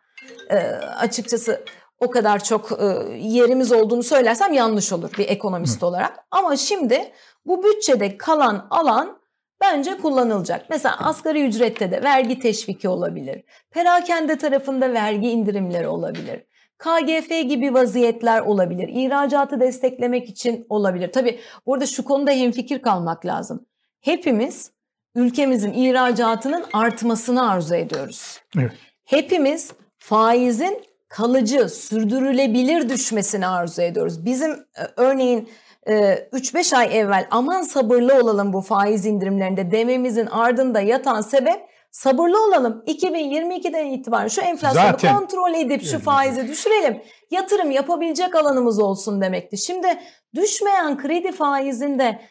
[0.49, 0.57] e,
[0.97, 1.65] açıkçası
[1.99, 2.85] o kadar çok e,
[3.17, 5.85] yerimiz olduğunu söylersem yanlış olur bir ekonomist Hı.
[5.85, 6.19] olarak.
[6.31, 7.11] Ama şimdi
[7.45, 9.19] bu bütçede kalan alan
[9.61, 10.65] bence kullanılacak.
[10.69, 13.43] Mesela asgari ücrette de vergi teşviki olabilir.
[13.71, 16.43] Perakende tarafında vergi indirimleri olabilir.
[16.77, 18.87] KGF gibi vaziyetler olabilir.
[18.87, 21.11] İhracatı desteklemek için olabilir.
[21.11, 23.65] Tabii burada şu konuda hemfikir kalmak lazım.
[24.01, 24.71] Hepimiz
[25.15, 28.41] ülkemizin ihracatının artmasını arzu ediyoruz.
[28.59, 28.71] Evet.
[29.05, 34.25] Hepimiz faizin kalıcı, sürdürülebilir düşmesini arzu ediyoruz.
[34.25, 35.49] Bizim e, örneğin
[35.89, 42.47] 3-5 e, ay evvel aman sabırlı olalım bu faiz indirimlerinde dememizin ardında yatan sebep sabırlı
[42.47, 42.83] olalım.
[42.87, 47.01] 2022'den itibaren şu enflasyonu Zaten, kontrol edip şu faizi düşürelim.
[47.31, 49.57] Yatırım yapabilecek alanımız olsun demekti.
[49.57, 49.87] Şimdi
[50.35, 52.21] düşmeyen kredi faizinde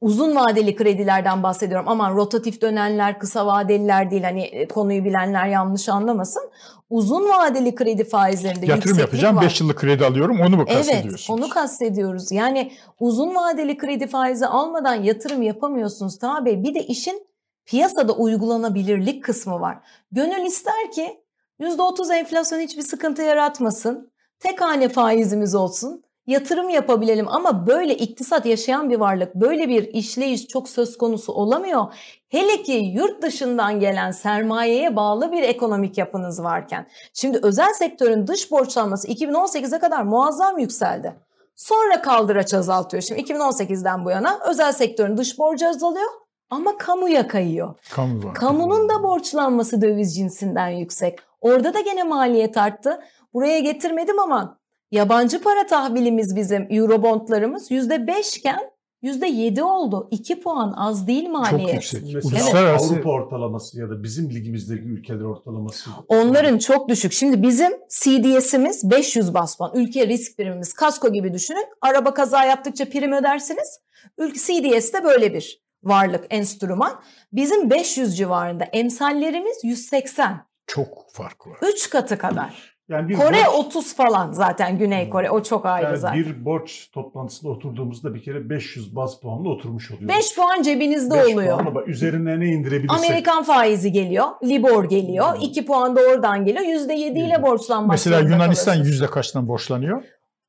[0.00, 1.88] uzun vadeli kredilerden bahsediyorum.
[1.88, 4.22] Aman rotatif dönenler, kısa vadeliler değil.
[4.22, 6.50] Hani e, konuyu bilenler yanlış anlamasın.
[6.90, 11.26] Uzun vadeli kredi faizlerinde Yatırım yapacağım 5 yıllık kredi alıyorum onu mu kastediyorsunuz?
[11.30, 12.32] Evet onu kastediyoruz.
[12.32, 16.62] Yani uzun vadeli kredi faizi almadan yatırım yapamıyorsunuz tabi.
[16.62, 17.26] Bir de işin
[17.66, 19.78] piyasada uygulanabilirlik kısmı var.
[20.12, 21.20] Gönül ister ki
[21.60, 24.12] %30 enflasyon hiçbir sıkıntı yaratmasın.
[24.38, 26.04] Tek hane faizimiz olsun.
[26.30, 31.94] Yatırım yapabilelim ama böyle iktisat yaşayan bir varlık, böyle bir işleyiş çok söz konusu olamıyor.
[32.28, 36.86] Hele ki yurt dışından gelen sermayeye bağlı bir ekonomik yapınız varken.
[37.14, 41.14] Şimdi özel sektörün dış borçlanması 2018'e kadar muazzam yükseldi.
[41.56, 43.02] Sonra kaldıraç azaltıyor.
[43.02, 46.10] Şimdi 2018'den bu yana özel sektörün dış borcu azalıyor
[46.50, 47.74] ama kamuya kayıyor.
[47.94, 48.34] Kamu var.
[48.34, 51.18] Kamunun da borçlanması döviz cinsinden yüksek.
[51.40, 53.00] Orada da gene maliyet arttı.
[53.34, 54.59] Buraya getirmedim ama
[54.90, 58.70] yabancı para tahvilimiz bizim Eurobondlarımız %5 iken
[59.02, 60.08] %7 oldu.
[60.10, 61.82] 2 puan az değil maliyet.
[61.82, 62.32] Çok yüksek.
[62.32, 62.80] Mesela evet.
[62.80, 65.90] Avrupa ortalaması ya da bizim ligimizdeki ülkeler ortalaması.
[66.08, 67.12] Onların çok düşük.
[67.12, 69.72] Şimdi bizim CDS'imiz 500 bas puan.
[69.74, 71.66] Ülke risk primimiz kasko gibi düşünün.
[71.80, 73.80] Araba kaza yaptıkça prim ödersiniz.
[74.18, 77.00] Ülke CDS de böyle bir varlık, enstrüman.
[77.32, 80.46] Bizim 500 civarında, emsallerimiz 180.
[80.66, 81.58] Çok fark var.
[81.62, 82.79] 3 katı kadar.
[82.90, 85.10] Yani bir Kore borç, 30 falan zaten Güney hmm.
[85.10, 86.20] Kore o çok ayrı yani zaten.
[86.20, 90.16] Bir borç toplantısında oturduğumuzda bir kere 500 baz puanla oturmuş oluyoruz.
[90.16, 91.58] 5 puan cebinizde 5 oluyor.
[91.58, 92.98] Puanla bak üzerine ne indirebilirsek.
[92.98, 95.42] Amerikan faizi geliyor, Libor geliyor, hmm.
[95.42, 96.64] 2 puan da oradan geliyor.
[96.64, 100.02] %7 ile borçlanmak Mesela Yunanistan yüzde kaçtan borçlanıyor?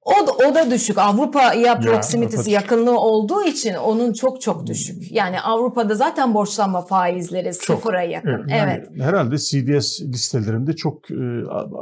[0.06, 0.98] O da, o da düşük.
[0.98, 5.12] Avrupa'ya proximity'si Ya, yakınlığı olduğu için onun çok çok düşük.
[5.12, 7.78] Yani Avrupa'da zaten borçlanma faizleri Çok.
[7.78, 8.30] sıfıra yakın.
[8.30, 8.88] Evet, Evet.
[8.92, 11.16] yani- Herhalde CDS listelerinde çok e,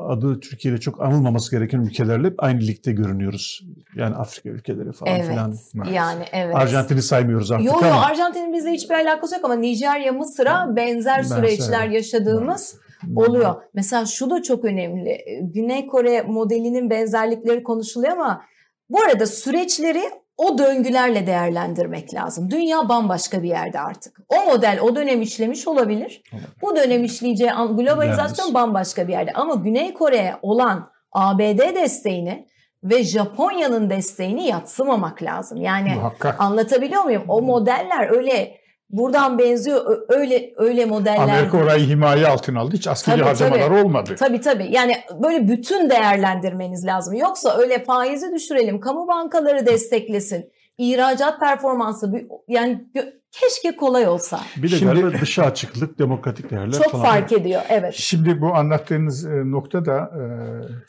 [0.10, 3.62] adı Türkiye'de çok anılmaması gereken ülkelerle aynı ligde görünüyoruz.
[3.96, 5.28] Yani Afrika ülkeleri falan Evet.
[5.28, 5.54] filan.
[5.94, 6.56] Yani evet.
[6.56, 8.06] Arjantin'i saymıyoruz artık Yok yok ama.
[8.06, 11.36] Arjantin'in bizle hiçbir alakası yok ama Nijerya, Mısır'a benzer Benzer.
[11.36, 12.76] süreçler yaşadığımız
[13.16, 13.64] oluyor.
[13.74, 15.18] Mesela şu da çok önemli.
[15.42, 18.42] Güney Kore modelinin benzerlikleri konuşuluyor ama
[18.90, 20.04] bu arada süreçleri
[20.38, 22.52] o döngülerle değerlendirmek lazım.
[22.52, 24.20] Dünya bambaşka bir yerde artık.
[24.30, 26.22] O model o dönem işlemiş olabilir.
[26.62, 29.32] Bu dönem işleyeceği globalizasyon bambaşka bir yerde.
[29.34, 32.48] Ama Güney Kore'ye olan ABD desteğini
[32.84, 35.62] ve Japonya'nın desteğini yatsımamak lazım.
[35.62, 36.42] Yani Muhakkak.
[36.42, 37.24] Anlatabiliyor muyum?
[37.28, 38.59] O modeller öyle
[38.90, 39.98] buradan benziyor.
[40.10, 41.18] Öyle öyle modeller.
[41.24, 42.76] Amerika orayı himaye altına aldı.
[42.76, 44.16] Hiç askeri Tabii, harcamalar olmadı.
[44.20, 44.68] Tabii tabii.
[44.72, 47.14] Yani böyle bütün değerlendirmeniz lazım.
[47.14, 50.52] Yoksa öyle faizi düşürelim, kamu bankaları desteklesin.
[50.78, 52.12] ihracat performansı
[52.48, 52.88] yani
[53.32, 54.40] keşke kolay olsa.
[54.58, 57.06] Bir de Şimdi- dışa açıklık, demokratik değerler Çok falan.
[57.06, 57.62] fark ediyor.
[57.70, 57.94] Evet.
[57.94, 60.24] Şimdi bu anlattığınız e, noktada e,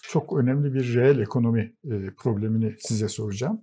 [0.03, 3.61] çok önemli bir reel ekonomi e, problemini size soracağım.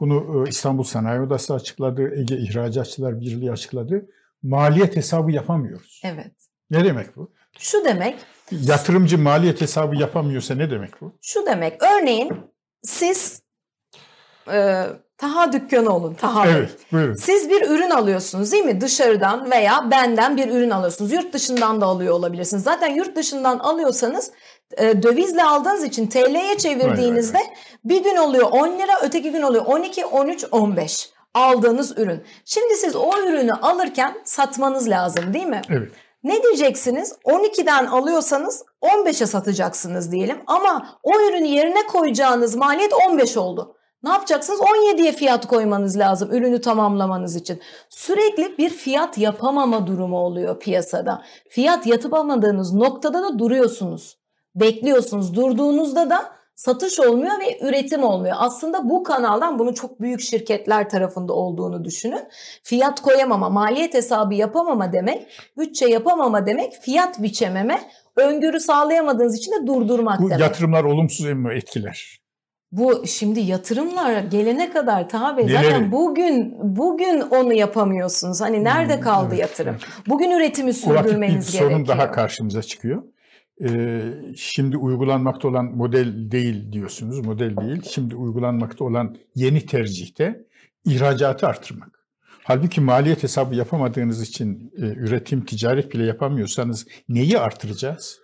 [0.00, 4.06] Bunu e, İstanbul Sanayi Odası açıkladı, Ege İhracatçılar Birliği açıkladı.
[4.42, 6.00] Maliyet hesabı yapamıyoruz.
[6.04, 6.32] Evet.
[6.70, 7.32] Ne demek bu?
[7.58, 8.18] Şu demek,
[8.50, 11.18] Yatırımcı maliyet hesabı yapamıyorsa ne demek bu?
[11.22, 11.82] şu demek.
[11.82, 12.32] Örneğin
[12.82, 13.42] siz
[14.52, 14.84] e,
[15.18, 16.14] Taha dükkanı olun.
[16.14, 16.46] Taha.
[16.46, 17.14] Evet, buyurun.
[17.14, 18.80] Siz bir ürün alıyorsunuz değil mi?
[18.80, 21.12] Dışarıdan veya benden bir ürün alıyorsunuz.
[21.12, 22.62] Yurt dışından da alıyor olabilirsiniz.
[22.62, 24.30] Zaten yurt dışından alıyorsanız
[24.76, 27.38] e, dövizle aldığınız için TL'ye çevirdiğinizde
[27.84, 32.22] bir gün oluyor 10 lira, öteki gün oluyor 12, 13, 15 aldığınız ürün.
[32.44, 35.62] Şimdi siz o ürünü alırken satmanız lazım değil mi?
[35.70, 35.92] Evet.
[36.24, 37.12] Ne diyeceksiniz?
[37.24, 43.75] 12'den alıyorsanız 15'e satacaksınız diyelim ama o ürünü yerine koyacağınız maliyet 15 oldu.
[44.06, 44.60] Ne yapacaksınız?
[44.60, 47.60] 17'ye fiyat koymanız lazım ürünü tamamlamanız için.
[47.88, 51.22] Sürekli bir fiyat yapamama durumu oluyor piyasada.
[51.48, 54.18] Fiyat yapamadığınız noktada da duruyorsunuz.
[54.54, 55.34] Bekliyorsunuz.
[55.34, 58.36] Durduğunuzda da satış olmuyor ve üretim olmuyor.
[58.38, 62.24] Aslında bu kanaldan bunu çok büyük şirketler tarafında olduğunu düşünün.
[62.62, 65.26] Fiyat koyamama, maliyet hesabı yapamama demek,
[65.58, 67.80] bütçe yapamama demek, fiyat biçememe,
[68.16, 70.40] öngörü sağlayamadığınız için de durdurmak Bu demek.
[70.40, 72.25] yatırımlar olumsuz etkiler?
[72.76, 75.08] Bu şimdi yatırımlar gelene kadar
[75.46, 75.52] Neleri?
[75.52, 78.40] zaten bugün bugün onu yapamıyorsunuz.
[78.40, 79.76] Hani nerede Hmm, kaldı evet, yatırım?
[79.80, 80.06] evet.
[80.08, 81.98] Bugün üretimi sürdürmeniz sorun gerekiyor.
[81.98, 83.02] daha karşımıza çıkıyor.
[83.64, 84.02] Ee,
[84.36, 87.82] şimdi uygulanmakta olan model değil diyorsunuz, model değil.
[87.90, 90.44] Şimdi uygulanmakta olan yeni tercihte
[90.84, 92.06] ihracatı artırmak.
[92.44, 98.18] Halbuki maliyet hesabı yapamadığınız için e, üretim, ticaret bile yapamıyorsanız neyi artıracağız?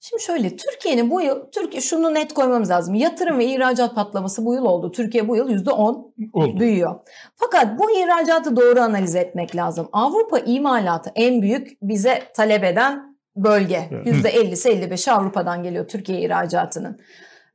[0.00, 2.94] Şimdi şöyle Türkiye'nin bu yıl Türkiye şunu net koymamız lazım.
[2.94, 4.92] Yatırım ve ihracat patlaması bu yıl oldu.
[4.92, 6.60] Türkiye bu yıl %10 Oldu.
[6.60, 7.00] büyüyor.
[7.36, 9.88] Fakat bu ihracatı doğru analiz etmek lazım.
[9.92, 13.88] Avrupa imalatı en büyük bize talep eden bölge.
[13.90, 14.06] Evet.
[14.06, 17.00] %50'si 55'i Avrupa'dan geliyor Türkiye ihracatının.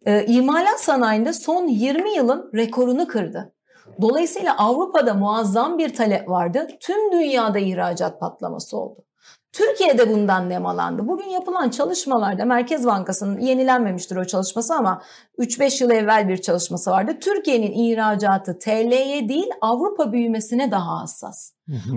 [0.05, 3.53] Ee, imalat sanayinde son 20 yılın rekorunu kırdı.
[4.01, 6.67] Dolayısıyla Avrupa'da muazzam bir talep vardı.
[6.79, 9.05] Tüm dünyada ihracat patlaması oldu.
[9.53, 11.07] Türkiye'de bundan nemalandı.
[11.07, 15.01] Bugün yapılan çalışmalarda Merkez Bankası'nın yenilenmemiştir o çalışması ama
[15.39, 17.17] 3-5 yıl evvel bir çalışması vardı.
[17.21, 21.53] Türkiye'nin ihracatı TL'ye değil Avrupa büyümesine daha hassas.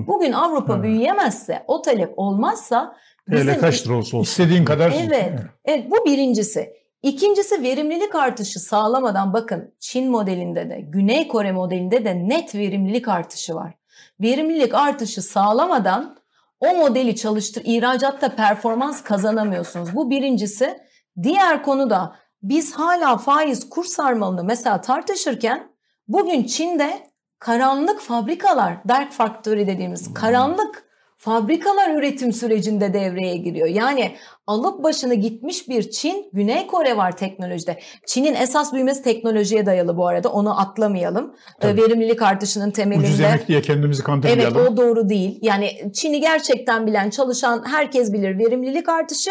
[0.06, 2.96] Bugün Avrupa büyüyemezse, o talep olmazsa
[3.28, 4.30] TL bizim kaç lira olsa olsun.
[4.30, 4.92] İstediğin kadar...
[5.06, 5.32] Evet.
[5.64, 6.72] Evet bu birincisi.
[7.02, 13.54] İkincisi verimlilik artışı sağlamadan bakın Çin modelinde de Güney Kore modelinde de net verimlilik artışı
[13.54, 13.74] var.
[14.20, 16.16] Verimlilik artışı sağlamadan
[16.64, 19.94] o modeli çalıştır, ihracatta performans kazanamıyorsunuz.
[19.94, 20.78] Bu birincisi.
[21.22, 25.68] Diğer konu da biz hala faiz kur sarmalını mesela tartışırken
[26.08, 30.93] bugün Çin'de karanlık fabrikalar, dark factory dediğimiz karanlık
[31.24, 33.66] fabrikalar üretim sürecinde devreye giriyor.
[33.68, 37.80] Yani alıp başını gitmiş bir Çin, Güney Kore var teknolojide.
[38.06, 40.28] Çin'in esas büyümesi teknolojiye dayalı bu arada.
[40.28, 41.34] Onu atlamayalım.
[41.60, 41.80] Tabii.
[41.80, 43.06] Ee, Verimlilik artışının temelinde.
[43.06, 44.66] Ucuz yemek diye kendimizi Evet kandırmayalım.
[44.66, 45.38] o doğru değil.
[45.42, 48.38] Yani Çin'i gerçekten bilen, çalışan herkes bilir.
[48.38, 49.30] Verimlilik artışı,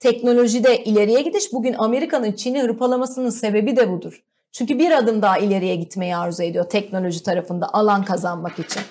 [0.00, 1.52] teknolojide ileriye gidiş.
[1.52, 4.22] Bugün Amerika'nın Çin'i hırpalamasının sebebi de budur.
[4.52, 8.82] Çünkü bir adım daha ileriye gitmeyi arzu ediyor teknoloji tarafında alan kazanmak için.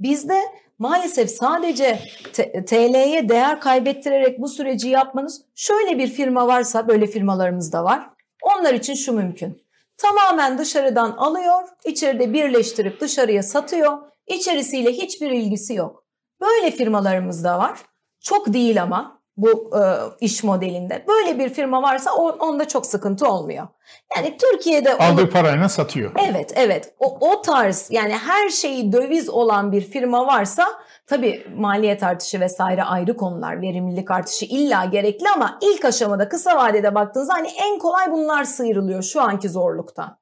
[0.00, 0.38] Bizde
[0.78, 1.98] maalesef sadece
[2.66, 8.10] TL'ye değer kaybettirerek bu süreci yapmanız şöyle bir firma varsa böyle firmalarımız da var.
[8.42, 9.64] Onlar için şu mümkün.
[9.96, 13.98] Tamamen dışarıdan alıyor, içeride birleştirip dışarıya satıyor.
[14.26, 16.04] İçerisiyle hiçbir ilgisi yok.
[16.40, 17.78] Böyle firmalarımız da var.
[18.20, 19.80] Çok değil ama bu e,
[20.20, 21.04] iş modelinde.
[21.08, 23.68] Böyle bir firma varsa o, onda çok sıkıntı olmuyor.
[24.16, 26.12] Yani Türkiye'de aldığı onu, parayla satıyor.
[26.30, 26.94] Evet, evet.
[26.98, 30.66] O, o tarz yani her şeyi döviz olan bir firma varsa
[31.06, 33.62] tabii maliyet artışı vesaire ayrı konular.
[33.62, 39.02] Verimlilik artışı illa gerekli ama ilk aşamada kısa vadede baktığınızda hani en kolay bunlar sıyrılıyor
[39.02, 40.18] şu anki zorluktan.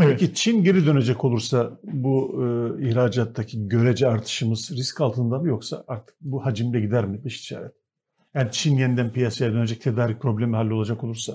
[0.00, 0.10] Evet.
[0.20, 6.16] Peki Çin geri dönecek olursa bu e, ihracattaki görece artışımız risk altında mı yoksa artık
[6.20, 7.72] bu hacimde gider mi dış ticaret?
[8.36, 11.32] Yani Çin yeniden piyasaya dönecek tedarik problemi hallolacak olursa.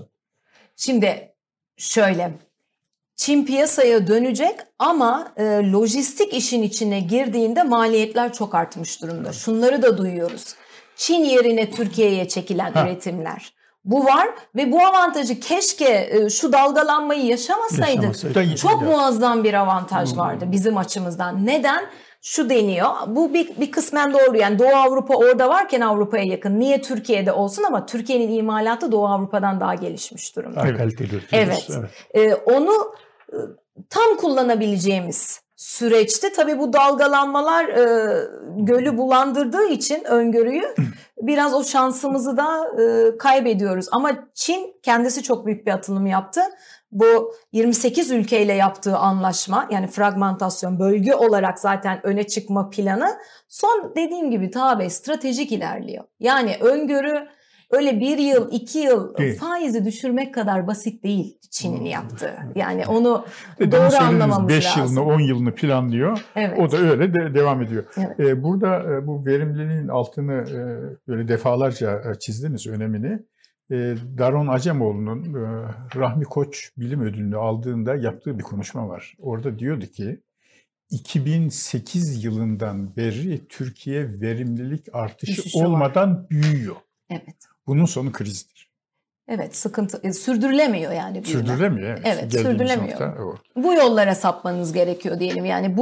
[0.75, 1.33] Şimdi
[1.77, 2.31] şöyle
[3.15, 9.33] Çin piyasaya dönecek ama e, lojistik işin içine girdiğinde maliyetler çok artmış durumda.
[9.33, 10.55] Şunları da duyuyoruz.
[10.95, 12.83] Çin yerine Türkiye'ye çekilen Ha.
[12.83, 13.53] üretimler.
[13.85, 18.03] Bu var ve bu avantajı keşke e, şu dalgalanmayı yaşamasaydık.
[18.03, 18.57] Yaşamasaydık.
[18.57, 21.45] Çok muazzam bir avantaj vardı bizim açımızdan.
[21.45, 21.85] Neden?
[22.21, 22.89] Şu deniyor.
[23.07, 24.37] Bu bir, bir kısmen doğru.
[24.37, 26.59] Yani Doğu Avrupa orada varken Avrupa'ya yakın.
[26.59, 30.61] Niye Türkiye'de olsun ama Türkiye'nin imalatı Doğu Avrupa'dan daha gelişmiş durumda.
[31.33, 31.49] Evet.
[31.49, 31.91] üretiyoruz.
[32.13, 32.37] Evet.
[32.47, 32.93] Ee, onu
[33.33, 33.37] e,
[33.89, 38.15] tam kullanabileceğimiz süreçte tabii bu dalgalanmalar e,
[38.57, 40.75] gölü bulandırdığı için öngörüyü
[41.21, 43.87] biraz o şansımızı da e, kaybediyoruz.
[43.91, 46.41] Ama Çin kendisi çok büyük bir atılım yaptı.
[46.91, 53.07] Bu 28 ülkeyle yaptığı anlaşma yani fragmentasyon bölge olarak zaten öne çıkma planı
[53.47, 56.03] son dediğim gibi tabi stratejik ilerliyor.
[56.19, 57.27] Yani öngörü
[57.71, 59.39] öyle bir yıl iki yıl Değil.
[59.39, 62.33] faizi düşürmek kadar basit değil Çin'in yaptığı.
[62.55, 63.25] Yani onu
[63.59, 64.81] Demin doğru anlamamız 5 lazım.
[64.81, 66.25] yılını 10 yılını planlıyor.
[66.35, 66.59] Evet.
[66.59, 67.83] O da öyle de devam ediyor.
[67.97, 68.19] Evet.
[68.19, 70.57] Ee, burada e, bu verimliliğin altını e,
[71.07, 73.19] böyle defalarca e, çizdiniz önemini.
[73.71, 75.39] E, Daron Acemoğlu'nun e,
[75.95, 79.15] Rahmi Koç Bilim Ödülünü aldığında yaptığı bir konuşma var.
[79.19, 80.21] Orada diyordu ki
[80.89, 85.65] 2008 yılından beri Türkiye verimlilik artışı Düşüşü var.
[85.65, 86.75] olmadan büyüyor.
[87.09, 87.35] Evet.
[87.67, 88.71] Bunun sonu krizdir.
[89.27, 91.41] Evet sıkıntı e, sürdürülemiyor yani büyüme.
[91.41, 91.89] Sürdürülemiyor.
[91.89, 92.99] Evet, Evet, Geldiğimiz sürdürülemiyor.
[92.99, 93.35] nokta o.
[93.55, 95.45] Bu yollara sapmanız gerekiyor diyelim.
[95.45, 95.77] Yani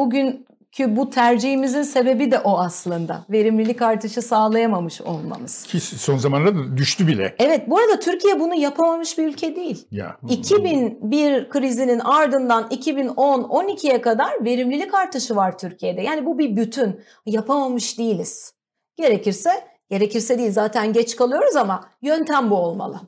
[0.78, 3.26] bugünkü bu tercihimizin sebebi de o aslında.
[3.30, 5.64] Verimlilik artışı sağlayamamış olmamız.
[5.64, 7.36] Ki son zamanlarda düştü bile.
[7.40, 9.88] Evet bu arada Türkiye bunu yapamamış bir ülke değil.
[9.92, 10.18] Ya.
[10.30, 16.02] 2001 krizinin ardından 2010-12'ye kadar verimlilik artışı var Türkiye'de.
[16.02, 17.02] Yani bu bir bütün.
[17.26, 18.54] Yapamamış değiliz.
[18.98, 19.52] Gerekirse,
[19.90, 23.00] gerekirse değil zaten geç kalıyoruz ama yöntem bu olmalı.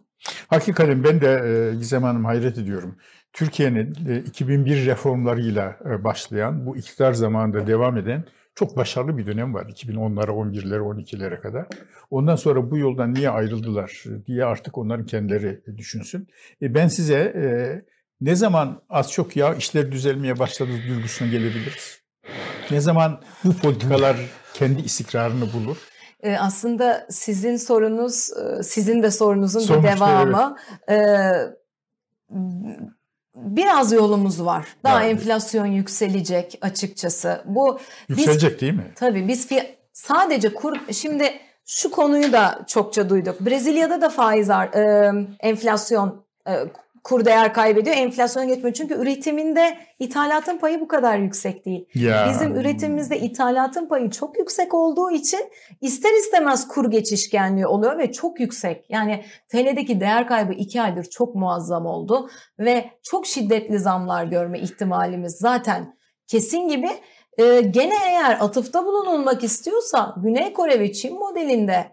[0.48, 2.96] Hakikaten ben de e, Gizem Hanım hayret ediyorum.
[3.34, 8.24] Türkiye'nin e, 2001 reformlarıyla e, başlayan, bu iktidar zamanında devam eden
[8.56, 9.66] çok başarılı bir dönem var.
[9.66, 11.68] 2010'lara, 11'lere, 12'lere kadar.
[12.10, 16.28] Ondan sonra bu yoldan niye ayrıldılar diye artık onların kendileri düşünsün.
[16.62, 17.46] E, ben size e,
[18.22, 22.02] ne zaman az çok ya işler düzelmeye başladı duygusuna gelebiliriz?
[22.72, 24.18] Ne zaman bu politikalar
[24.54, 25.78] kendi istikrarını bulur?
[26.40, 30.58] Aslında sizin sorunuz, e, sizin de sorunuzun Sonuçta bir devamı.
[30.90, 30.96] Ee,
[33.36, 34.68] biraz yolumuz var.
[34.84, 35.12] Daha Yani.
[35.12, 37.42] enflasyon yükselecek açıkçası.
[37.46, 38.92] Bu biz Yükselecek değil mi?
[38.96, 39.48] Tabii biz
[39.94, 41.34] sadece kur şimdi
[41.66, 43.42] şu konuyu da çokça duyduk.
[43.42, 46.52] Brezilya'da da faiz e, enflasyon e,
[47.04, 47.96] kur değer kaybediyor.
[47.96, 48.74] Enflasyon geçmiyor.
[48.74, 51.86] Çünkü üretiminde ithalatın payı bu kadar yüksek değil.
[51.96, 52.28] Ya.
[52.30, 55.40] Bizim üretimimizde ithalatın payı çok yüksek olduğu için
[55.82, 58.86] ister istemez kur geçişkenliği oluyor ve çok yüksek.
[58.90, 65.38] Yani TL'deki değer kaybı iki aydır çok muazzam oldu ve çok şiddetli zamlar görme ihtimalimiz
[65.38, 65.96] zaten
[66.28, 66.90] kesin gibi.
[67.38, 71.92] Ee, gene eğer atıfta bulunulmak istiyorsa Güney Kore ve Çin modelinde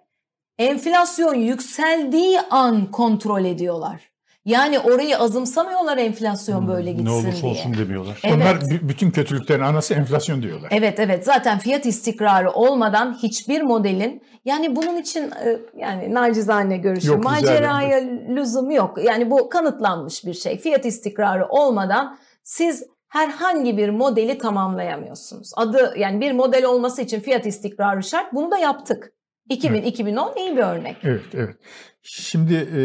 [0.58, 4.17] enflasyon yükseldiği an kontrol ediyorlar.
[4.48, 7.52] Yani orayı azımsamıyorlar enflasyon böyle gitsin Hmm, ne olursa diye.
[7.52, 8.20] olsun demiyorlar.
[8.24, 8.34] Evet.
[8.36, 10.68] Onlar bütün kötülüklerin anası enflasyon diyorlar.
[10.74, 17.12] Evet evet zaten fiyat istikrarı olmadan hiçbir modelin yani bunun için e, yani nacizane görüşüm
[17.12, 18.98] Yok, maceraya lüzum yok.
[19.04, 20.58] Yani bu kanıtlanmış bir şey.
[20.58, 25.50] Fiyat istikrarı olmadan siz herhangi bir modeli tamamlayamıyorsunuz.
[25.56, 28.32] Adı yani bir model olması için fiyat istikrarı şart.
[28.34, 29.12] Bunu da yaptık.
[29.50, 30.96] 2000-2010 iyi bir örnek.
[31.04, 31.56] Evet, evet.
[32.02, 32.80] Şimdi e,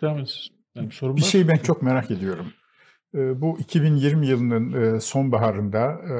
[0.00, 0.28] Devam edin.
[0.74, 1.26] Yani bir sorun bir var.
[1.26, 2.46] şey ben çok merak ediyorum.
[3.14, 6.14] E, bu 2020 yılının e, sonbaharında e,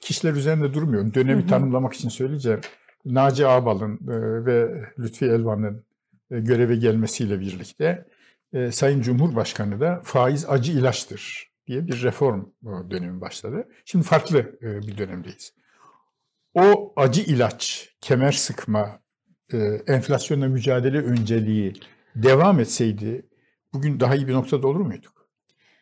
[0.00, 1.14] kişiler üzerinde durmuyorum.
[1.14, 1.48] Dönemi Hı hı.
[1.48, 2.60] tanımlamak için söyleyeceğim.
[3.04, 5.84] Naci Ağbal'ın e, ve Lütfi Elvan'ın
[6.30, 8.04] göreve gelmesiyle birlikte
[8.70, 12.44] Sayın Cumhurbaşkanı da faiz acı ilaçtır diye bir reform
[12.90, 13.68] dönemi başladı.
[13.84, 15.52] Şimdi farklı bir dönemdeyiz.
[16.54, 19.00] O acı ilaç, kemer sıkma,
[19.86, 21.74] enflasyonla mücadele önceliği
[22.16, 23.26] devam etseydi
[23.72, 25.18] bugün daha iyi bir noktada olur muyduk?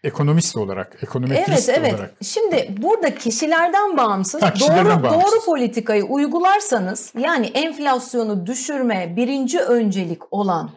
[0.05, 1.95] ekonomist olarak, ekonometrist evet, evet.
[1.95, 2.15] olarak.
[2.23, 5.33] Şimdi burada kişilerden bağımsız Ha, kişilerden doğru bağımsız.
[5.33, 10.71] doğru politikayı uygularsanız yani enflasyonu düşürme birinci öncelik olan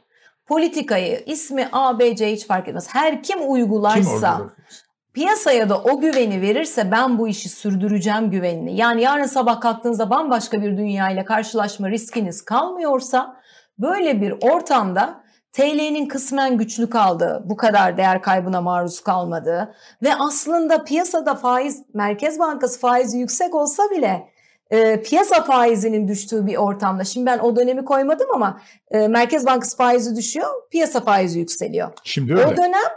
[0.46, 2.88] politikayı ismi A, B, C hiç fark etmez.
[2.90, 4.54] Her kim Kim uygularsa orada?
[5.14, 8.76] piyasaya da o güveni verirse ben bu işi sürdüreceğim güvenini.
[8.76, 13.36] Yani yarın sabah kalktığınızda bambaşka bir dünya ile karşılaşma riskiniz kalmıyorsa
[13.80, 15.24] böyle bir ortamda
[15.54, 19.74] TL'nin kısmen güçlü kaldığı, bu kadar değer kaybına maruz kalmadığı
[20.04, 24.30] ve aslında piyasada faiz, Merkez Bankası faizi yüksek olsa bile
[24.72, 27.04] e, piyasa faizinin düştüğü bir ortamda.
[27.04, 31.90] Şimdi ben o dönemi koymadım ama e, Merkez Bankası faizi düşüyor, piyasa faizi yükseliyor.
[32.04, 32.58] Şimdi O öyle.
[32.58, 32.90] dönem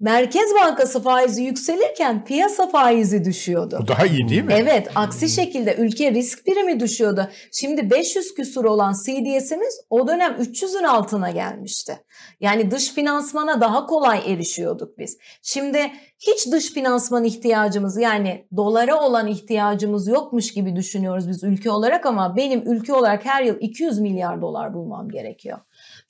[0.00, 3.78] Merkez Bankası faizi yükselirken piyasa faizi düşüyordu.
[3.84, 4.54] O daha iyi değil mi?
[4.56, 7.28] Evet, aksi şekilde ülke risk primi düşüyordu.
[7.52, 11.98] Şimdi 500 küsur olan CDS'imiz o dönem 300'ün altına gelmişti.
[12.40, 15.18] Yani dış finansmana daha kolay erişiyorduk biz.
[15.42, 22.06] Şimdi hiç dış finansman ihtiyacımız yani dolara olan ihtiyacımız yokmuş gibi düşünüyoruz biz ülke olarak
[22.06, 25.58] ama benim ülke olarak her yıl 200 milyar dolar bulmam gerekiyor.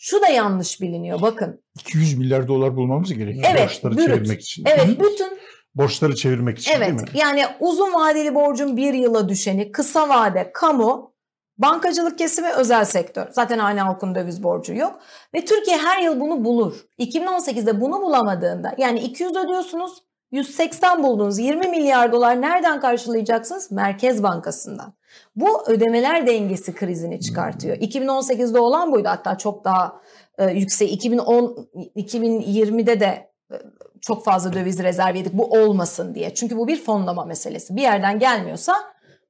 [0.02, 1.62] Şu da yanlış biliniyor bakın.
[1.80, 3.46] 200 milyar dolar bulmamız gerekiyor.
[3.50, 4.06] Evet, Borçları brüt.
[4.06, 4.64] çevirmek için.
[4.66, 5.38] Evet, bütün
[5.74, 7.00] Borçları çevirmek için değil mi?
[7.00, 11.14] Evet yani uzun vadeli borcun bir yıla düşeni kısa vade kamu,
[11.58, 13.26] bankacılık kesimi özel sektör.
[13.32, 15.00] Zaten hane halkın döviz borcu yok.
[15.34, 16.74] Ve Türkiye her yıl bunu bulur.
[16.98, 19.92] 2018'de bunu bulamadığında yani 200 ödüyorsunuz
[20.30, 23.70] 180 buldunuz 20 milyar dolar nereden karşılayacaksınız?
[23.70, 24.94] Merkez Bankası'ndan.
[25.36, 27.76] Bu ödemeler dengesi krizini çıkartıyor.
[27.76, 30.00] 2018'de olan buydu hatta çok daha
[30.38, 30.92] e, yüksek.
[30.92, 33.56] 2010 2020'de de e,
[34.00, 36.34] çok fazla döviz rezervi yedik bu olmasın diye.
[36.34, 37.76] Çünkü bu bir fonlama meselesi.
[37.76, 38.74] Bir yerden gelmiyorsa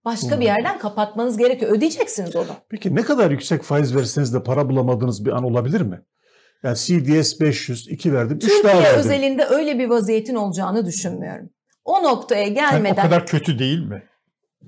[0.04, 1.72] başka bir yerden kapatmanız gerekiyor.
[1.72, 2.46] Ödeyeceksiniz onu.
[2.68, 6.00] Peki ne kadar yüksek faiz verseniz de para bulamadığınız bir an olabilir mi?
[6.62, 8.98] Yani CDS 500, 2 verdim, 3 daha Türkiye verdim.
[9.00, 11.50] özelinde öyle bir vaziyetin olacağını düşünmüyorum.
[11.84, 14.02] O noktaya Yani gelmeden o kadar kötü değil mi?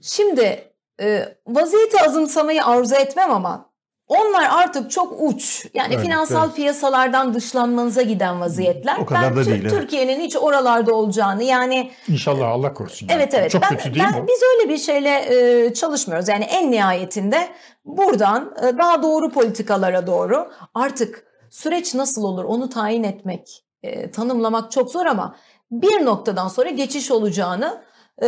[0.03, 3.73] Şimdi e, vaziyeti azımsamayı arzu etmem ama
[4.09, 5.67] onlar artık çok uç.
[5.75, 6.57] Yani Evet, finansal evet.
[6.57, 8.99] piyasalardan dışlanmanıza giden vaziyetler.
[8.99, 9.69] O kadar ben da değil.
[9.69, 13.09] Türkiye'nin hiç oralarda olacağını yani İnşallah Allah korusun.
[13.11, 14.29] evet evet Çok ben, kötü değil ben, mi?
[14.29, 15.25] biz öyle bir şeyle
[15.67, 16.29] e, çalışmıyoruz.
[16.29, 17.49] Yani en nihayetinde
[17.85, 24.73] buradan e, daha doğru politikalara doğru artık süreç nasıl olur onu tayin etmek, e, tanımlamak
[24.73, 25.37] çok zor ama
[25.71, 27.83] bir noktadan sonra geçiş olacağını
[28.23, 28.27] e,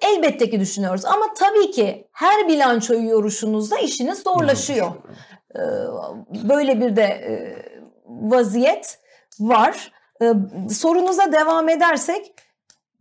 [0.00, 1.04] elbette ki düşünüyoruz.
[1.04, 4.92] Ama tabii ki her bilançoyu yoruşunuzda işiniz zorlaşıyor.
[5.54, 5.60] E,
[6.48, 7.56] böyle bir de e,
[8.06, 8.98] vaziyet
[9.40, 9.92] var.
[10.22, 10.32] E,
[10.70, 12.32] sorunuza devam edersek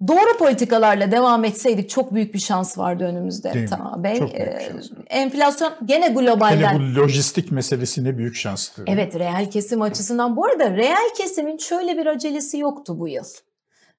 [0.08, 3.54] doğru politikalarla devam etseydik çok büyük bir şans vardı önümüzde.
[3.54, 3.70] Değil mi?
[3.70, 4.04] Tamam.
[4.04, 4.90] Ben, Çok büyük bir e, şans.
[5.10, 8.84] enflasyon gene Hele globalden bu lojistik meselesi ne büyük şanstı.
[8.88, 10.36] Evet reel kesim açısından.
[10.36, 13.26] Bu arada reel kesimin şöyle bir acelesi yoktu bu yıl.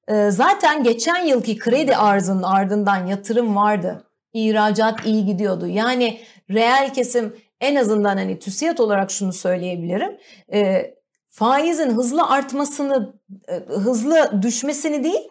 [0.08, 4.04] Ee, zaten geçen yılki kredi arzının ardından yatırım vardı.
[4.32, 5.66] İhracat iyi gidiyordu.
[5.66, 10.18] Yani reel kesim en azından hani TÜSİAD olarak şunu söyleyebilirim.
[10.52, 10.94] Ee,
[11.30, 13.14] faizin hızlı artmasını,
[13.48, 15.28] e, hızlı düşmesini değil,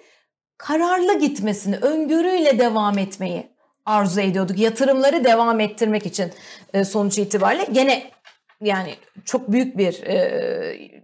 [0.58, 3.52] kararlı gitmesini, öngörüyle devam etmeyi
[3.86, 4.60] arzu ediyorduk.
[4.60, 6.32] Yatırımları devam ettirmek için
[6.74, 8.04] e, sonuç itibariyle gene
[8.62, 8.96] yani
[9.26, 11.01] çok büyük bir e,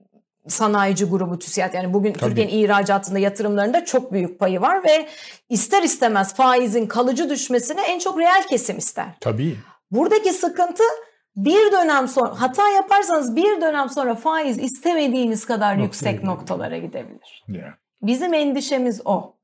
[0.47, 1.73] sanayici grubu TÜSİAD.
[1.73, 2.29] Yani bugün Tabii.
[2.29, 5.07] Türkiye'nin ihracatında yatırımlarında çok büyük payı var ve
[5.49, 9.07] ister istemez faizin kalıcı düşmesini en çok reel kesim ister.
[9.21, 9.57] Tabii.
[9.91, 10.83] Buradaki sıkıntı
[11.35, 16.27] bir dönem sonra hata yaparsanız bir dönem sonra faiz istemediğiniz kadar Noktaya yüksek gidebilir.
[16.27, 17.43] noktalara gidebilir.
[17.47, 17.73] Ya.
[18.01, 19.36] Bizim endişemiz o.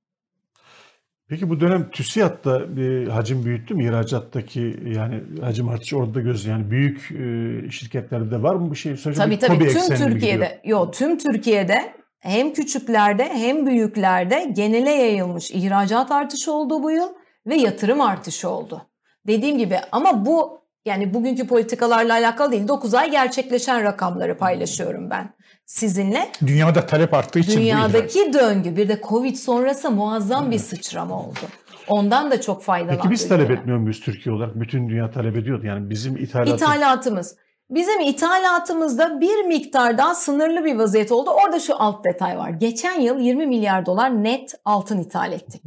[1.34, 3.84] Peki bu dönem TÜSİAD'da bir hacim büyüttü mü?
[3.84, 8.98] İhracattaki yani hacim artışı orada göz yani büyük e, şirketlerde de var mı bu şey?
[8.98, 9.96] Sadece Tabii tabii tüm?
[9.96, 17.10] Türkiye'de yok tüm Türkiye'de hem küçüklerde hem büyüklerde genele yayılmış ihracat artışı oldu bu yıl
[17.48, 18.82] ve yatırım artışı oldu.
[19.28, 25.34] Dediğim gibi ama bu yani bugünkü politikalarla alakalı değil 9 ay gerçekleşen rakamları paylaşıyorum ben
[25.66, 26.32] sizinle.
[26.48, 27.60] Dünyada talep arttığı için bu.
[27.60, 31.40] Dünyadaki döngü bir de Covid sonrası muazzam bir sıçrama oldu.
[31.88, 32.98] Ondan da çok faydalandı.
[32.98, 34.60] Peki biz talep etmiyor muyuz Türkiye olarak?
[34.60, 35.66] Bütün dünya talep ediyordu.
[35.66, 37.36] Yani bizim ithalatımız İthalatımız.
[37.70, 41.30] Bizim ithalatımızda bir miktar daha sınırlı bir vaziyet oldu.
[41.30, 42.50] Orada şu alt detay var.
[42.50, 45.62] Geçen yıl 20 milyar dolar net altın ithal ettik.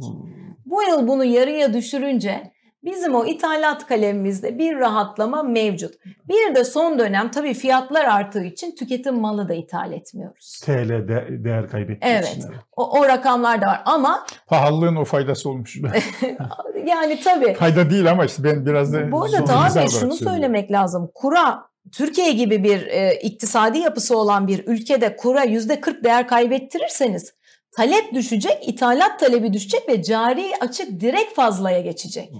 [0.65, 2.51] Bu yıl bunu yarıya düşürünce
[2.87, 5.93] bizim o ithalat kalemimizde bir rahatlama mevcut.
[6.05, 10.59] Bir de son dönem tabii fiyatlar arttığı için tüketim malı da ithal etmiyoruz.
[10.65, 12.37] TL de, değer kaybettiği Evet.
[12.37, 12.45] için.
[12.75, 15.77] O, o rakamlar da var ama Pahalılığın o faydası olmuş.
[16.85, 21.11] yani tabii Fayda değil ama işte ben biraz da Bu arada olarak şunu söylemek lazım.
[21.15, 27.33] Kura Türkiye gibi bir e, iktisadi yapısı olan bir ülkede kura yüzde 40 değer kaybettirirseniz
[27.77, 32.31] Talep düşecek, ithalat talebi düşecek ve cari açık direkt fazlaya geçecek.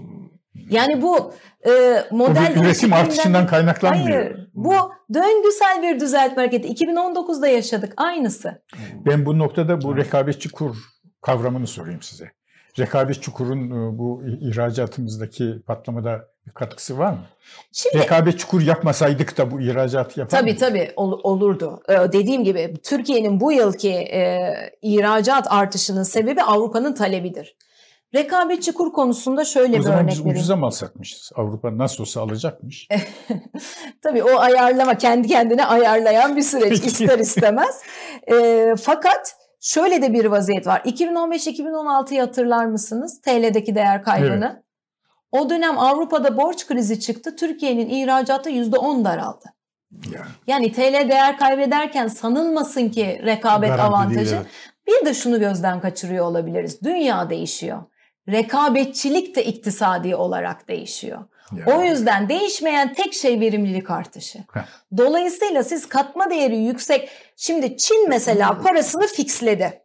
[0.70, 1.32] Yani bu
[1.66, 2.52] e, model...
[2.56, 4.22] Bu üretim artışından kaynaklanmıyor.
[4.22, 4.48] Hayır.
[4.54, 4.74] Bu
[5.14, 6.84] döngüsel bir düzeltme hareketi.
[6.84, 7.92] 2019'da yaşadık.
[7.96, 8.62] Aynısı.
[9.06, 10.76] Ben bu noktada bu rekabetçi kur
[11.20, 12.32] kavramını sorayım size.
[12.78, 17.26] Rekabetçi kurun e, bu ihracatımızdaki patlamada bir katkısı var mı?
[17.72, 20.60] Şimdi, rekabetçi kur yapmasaydık da bu ihracatı yapar Tabii mıydı?
[20.60, 21.82] tabii ol, olurdu.
[21.88, 24.50] Ee, dediğim gibi Türkiye'nin bu yılki e,
[24.82, 27.56] ihracat artışının sebebi Avrupa'nın talebidir.
[28.14, 30.26] Rekabetçi kur konusunda şöyle o bir örnek vereyim.
[30.26, 31.30] O ucuza mal satmışız.
[31.34, 32.88] Avrupa nasıl olsa alacakmış.
[34.02, 37.82] Tabii o ayarlama kendi kendine ayarlayan bir süreç ister istemez.
[38.32, 40.80] E, fakat şöyle de bir vaziyet var.
[40.80, 43.20] 2015-2016'yı hatırlar mısınız?
[43.20, 44.52] TL'deki değer kaybını.
[44.54, 44.64] Evet.
[45.32, 47.36] O dönem Avrupa'da borç krizi çıktı.
[47.36, 49.44] Türkiye'nin ihracatı %10 daraldı.
[50.06, 50.26] Yani.
[50.46, 54.30] yani TL değer kaybederken sanılmasın ki rekabet Garanti avantajı.
[54.30, 54.46] Değil, evet.
[54.86, 56.82] Bir de şunu gözden kaçırıyor olabiliriz.
[56.82, 57.82] Dünya değişiyor
[58.28, 61.18] rekabetçilik de iktisadi olarak değişiyor.
[61.52, 61.72] Yani.
[61.74, 64.38] O yüzden değişmeyen tek şey verimlilik artışı.
[64.96, 67.10] Dolayısıyla siz katma değeri yüksek.
[67.36, 69.82] Şimdi Çin mesela parasını fixledi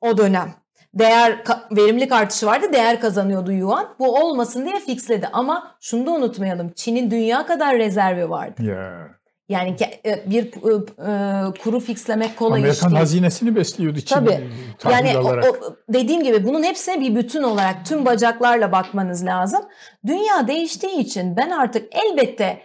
[0.00, 0.54] o dönem.
[0.94, 3.94] Değer verimlilik artışı vardı, değer kazanıyordu yuan.
[3.98, 6.72] Bu olmasın diye fixledi ama şunu da unutmayalım.
[6.72, 8.62] Çin'in dünya kadar rezervi vardı.
[8.62, 9.23] Yeah.
[9.48, 9.76] Yani
[10.06, 12.86] e, bir e, kuru fixlemek kolay Amerikan iş değil.
[12.86, 14.14] Amerikan hazinesini besliyordu Çin.
[14.14, 14.50] Tabii.
[14.90, 19.60] Yani o, o, dediğim gibi bunun hepsine bir bütün olarak tüm bacaklarla bakmanız lazım.
[20.06, 22.62] Dünya değiştiği için ben artık elbette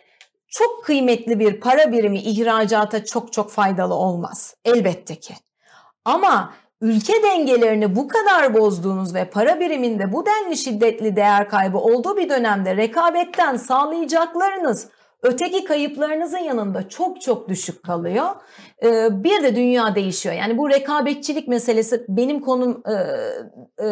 [0.48, 4.56] çok kıymetli bir para birimi ihracata çok çok faydalı olmaz.
[4.66, 5.34] Elbette ki.
[6.06, 12.18] Ama ülke dengelerini bu kadar bozduğunuz ve para biriminde bu denli şiddetli değer kaybı olduğu
[12.18, 14.88] bir dönemde rekabetten sağlayacaklarınız
[15.24, 18.26] öteki kayıplarınızın yanında çok çok düşük kalıyor.
[18.84, 20.36] Ee, bir de dünya değişiyor.
[20.36, 22.94] Yani bu rekabetçilik meselesi benim konum e,
[23.86, 23.88] e,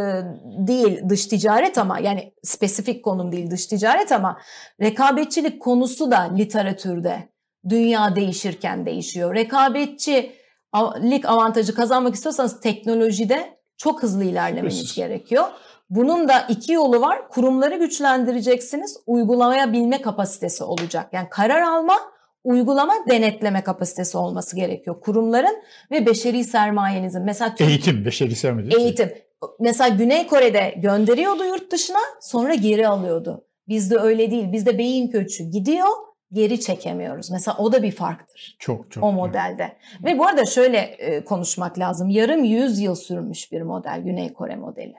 [0.68, 4.38] değil dış ticaret ama yani spesifik konum değil dış ticaret ama
[4.82, 7.30] rekabetçilik konusu da literatürde
[7.70, 9.36] dünya değişirken değişiyor.
[9.36, 15.46] Rekabetçilik avantajı kazanmak istiyorsanız teknolojide çok hızlı ilerlemeniz gerekiyor.
[15.90, 17.30] Bunun da iki yolu var.
[17.30, 18.98] Kurumları güçlendireceksiniz.
[19.06, 21.10] Uygulayabilme kapasitesi olacak.
[21.12, 21.96] Yani karar alma,
[22.44, 25.02] uygulama, denetleme kapasitesi olması gerekiyor.
[25.02, 27.22] Kurumların ve beşeri sermayenizin.
[27.24, 28.68] Mesela eğitim, beşeri sermaye.
[28.78, 29.12] Eğitim.
[29.60, 33.46] Mesela Güney Kore'de gönderiyordu yurt dışına, sonra geri alıyordu.
[33.68, 34.52] Bizde öyle değil.
[34.52, 35.88] Bizde beyin göçü gidiyor,
[36.32, 37.32] geri çekemiyoruz.
[37.32, 38.56] Mesela o da bir farktır.
[38.60, 39.04] Çok çok.
[39.04, 39.64] O modelde.
[39.64, 40.06] Evet.
[40.06, 42.10] Ve bu arada şöyle e, konuşmak lazım.
[42.10, 44.96] Yarım yüz yıl sürmüş bir model Güney Kore modeli.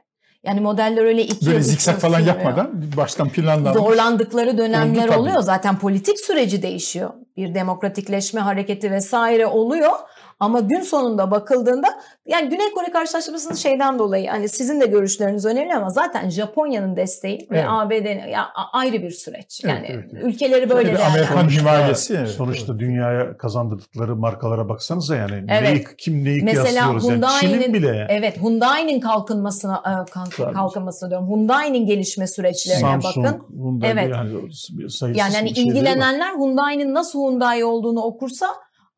[0.48, 3.82] Yani modeller öyle iki Böyle zikzak falan yapmadan baştan planlanmış.
[3.82, 5.40] Zorlandıkları dönemler oluyor.
[5.40, 7.10] Zaten politik süreci değişiyor.
[7.36, 9.92] Bir demokratikleşme hareketi vesaire oluyor.
[10.40, 11.88] Ama gün sonunda bakıldığında
[12.26, 17.38] yani Güney Kore karşılaşmasının şeyden dolayı hani sizin de görüşleriniz önemli ama zaten Japonya'nın desteği
[17.50, 17.64] evet.
[17.64, 19.64] ve ABD'nin ya ayrı bir süreç.
[19.64, 20.24] Yani evet, evet, evet.
[20.24, 22.16] ülkeleri böyle de Amerikan himayesi.
[22.18, 22.28] Evet.
[22.28, 25.72] Sonuçta dünyaya kazandırdıkları markalara baksanıza yani evet.
[25.72, 27.86] neyi, kim neyi Mesela kıyaslıyoruz Hyundai'nin, yani bile.
[27.86, 28.06] Yani.
[28.08, 31.28] Evet Hyundai'nin kalkınmasına e, kalk, kalkınmasına diyorum.
[31.28, 33.46] Hyundai'nin gelişme süreçlerine Samsung, bakın.
[33.50, 34.10] Hyundai evet.
[34.10, 38.46] Yani, yani hani ilgilenenler Hyundai'nin nasıl Hyundai olduğunu okursa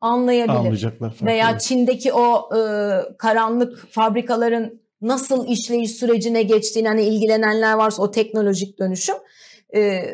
[0.01, 0.57] anlayabilir.
[0.57, 1.13] Anlayacaklar.
[1.21, 2.59] Veya Çin'deki o e,
[3.17, 9.15] karanlık fabrikaların nasıl işleyiş sürecine geçtiğini hani ilgilenenler varsa o teknolojik dönüşüm
[9.75, 10.05] e,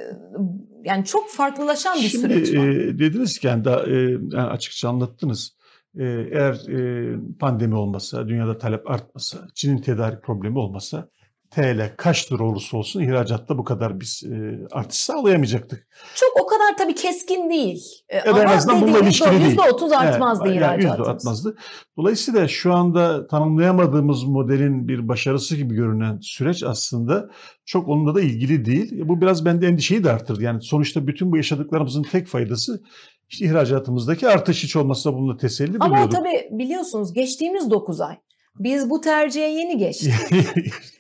[0.84, 2.68] yani çok farklılaşan bir Şimdi, süreç var.
[2.68, 5.58] E, dediniz ki yani, da, e, yani açıkça anlattınız.
[6.00, 11.10] E, eğer e, pandemi olmasa, dünyada talep artmasa, Çin'in tedarik problemi olmasa
[11.52, 15.88] TL kaç lira olursa olsun ihracatta bu kadar biz e, artış sağlayamayacaktık.
[16.16, 17.84] Çok o kadar tabii keskin değil.
[18.10, 19.58] E, Ama en azından bununla ilişkili değil.
[19.58, 21.08] %30 artmazdı evet, ihracatımız.
[21.08, 21.58] %30 artmazdı.
[21.98, 27.30] Dolayısıyla şu anda tanımlayamadığımız modelin bir başarısı gibi görünen süreç aslında
[27.66, 29.02] çok onunla da ilgili değil.
[29.06, 30.43] Bu biraz bende endişeyi de arttırdı.
[30.43, 32.84] Yani sonuçta bütün bu yaşadıklarımızın tek faydası
[33.30, 35.98] işte ihracatımızdaki artış hiç olmazsa bununla teselli buluyorduk.
[35.98, 38.16] Ama tabii biliyorsunuz geçtiğimiz 9 ay
[38.60, 40.14] biz bu tercihe yeni geçtik.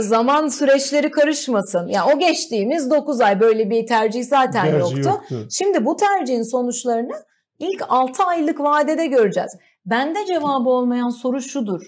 [0.00, 1.88] zaman süreçleri karışmasın.
[1.88, 4.98] Yani o geçtiğimiz 9 ay böyle bir tercih zaten Tercih yoktu.
[5.08, 5.46] yoktu.
[5.50, 7.12] Şimdi bu tercihin sonuçlarını
[7.58, 9.52] ilk 6 aylık vadede göreceğiz.
[9.86, 11.82] Bende cevabı olmayan soru şudur.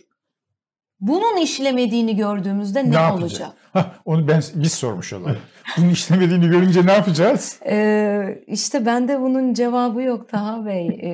[1.00, 3.48] Bunun işlemediğini gördüğümüzde ne, ne olacak?
[3.72, 5.36] Hah, onu ben biz sormuş olalım.
[5.78, 7.60] bunun işlemediğini görünce ne yapacağız?
[7.66, 10.88] Ee, işte bende bunun cevabı yok Taha Bey.
[11.02, 11.08] Ee,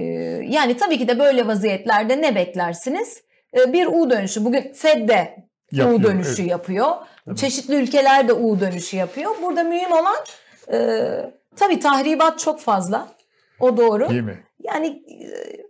[0.48, 3.22] yani tabii ki de böyle vaziyetlerde ne beklersiniz?
[3.56, 4.44] Ee, bir U dönüşü.
[4.44, 5.43] Bugün Fed'de
[5.78, 6.50] yapıyor, U dönüşü evet.
[6.50, 6.88] yapıyor.
[7.24, 7.36] Tabii.
[7.36, 9.30] Çeşitli ülkeler de U dönüşü yapıyor.
[9.42, 10.16] Burada mühim olan
[10.72, 11.08] e,
[11.56, 13.08] tabii tahribat çok fazla.
[13.60, 14.08] O doğru.
[14.08, 14.44] Değil mi?
[14.60, 15.63] Yani e,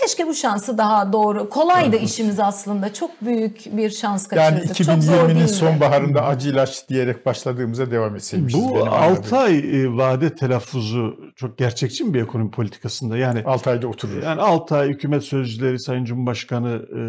[0.00, 1.48] Keşke bu şansı daha doğru.
[1.48, 2.94] Kolaydı işimiz aslında.
[2.94, 4.66] Çok büyük bir şans kaçırdık.
[4.66, 5.48] Yani Çok zor 2020'nin değildi.
[5.48, 8.60] sonbaharında acı ilaç diyerek başladığımıza devam etseymişiz.
[8.60, 9.38] Bu benim 6 anladığım.
[9.38, 13.16] ay e, vade telaffuzu çok gerçekçi mi bir ekonomi politikasında?
[13.16, 14.22] Yani 6 ayda oturur.
[14.22, 17.00] yani 6 ay hükümet sözcüleri Sayın Cumhurbaşkanı e,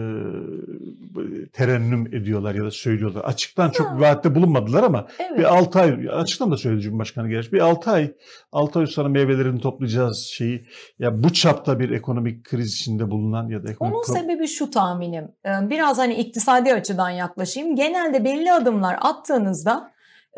[1.54, 3.22] terennüm ediyorlar ya da söylüyorlar.
[3.24, 5.40] Açıktan çok bir vaatte bulunmadılar ama Evet.
[5.40, 7.52] bir 6 ay açıktan da söyledi Cumhurbaşkanı gerçi.
[7.52, 8.12] Bir 6 ay
[8.52, 10.66] 6 ay sonra meyvelerini toplayacağız şeyi.
[11.00, 15.32] Ya bu çapta bir ekonomik kriz içinde bulunan ya da ekonomik Onun sebebi şu tahminim.
[15.46, 17.76] Ee, Biraz hani iktisadi açıdan yaklaşayım.
[17.76, 19.92] Genelde belli adımlar attığınızda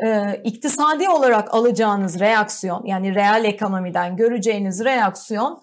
[0.04, 5.62] e, iktisadi olarak alacağınız reaksiyon yani reel ekonomiden göreceğiniz reaksiyon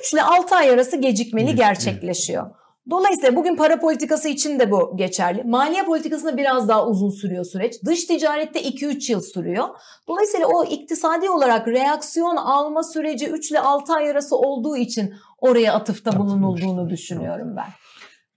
[0.00, 1.54] 3 ile 6 ay arası Gecikmeli.
[1.54, 2.50] gerçekleşiyor.
[2.90, 5.44] Dolayısıyla bugün para politikası için de bu geçerli.
[5.44, 7.84] Maliye politikasında biraz daha uzun sürüyor süreç.
[7.84, 9.64] Dış ticarette 2-3 yıl sürüyor.
[10.08, 15.74] Dolayısıyla o iktisadi olarak reaksiyon alma süreci 3 ile 6 ay arası olduğu için oraya
[15.74, 17.68] atıfta bulunulduğunu düşünüyorum ben.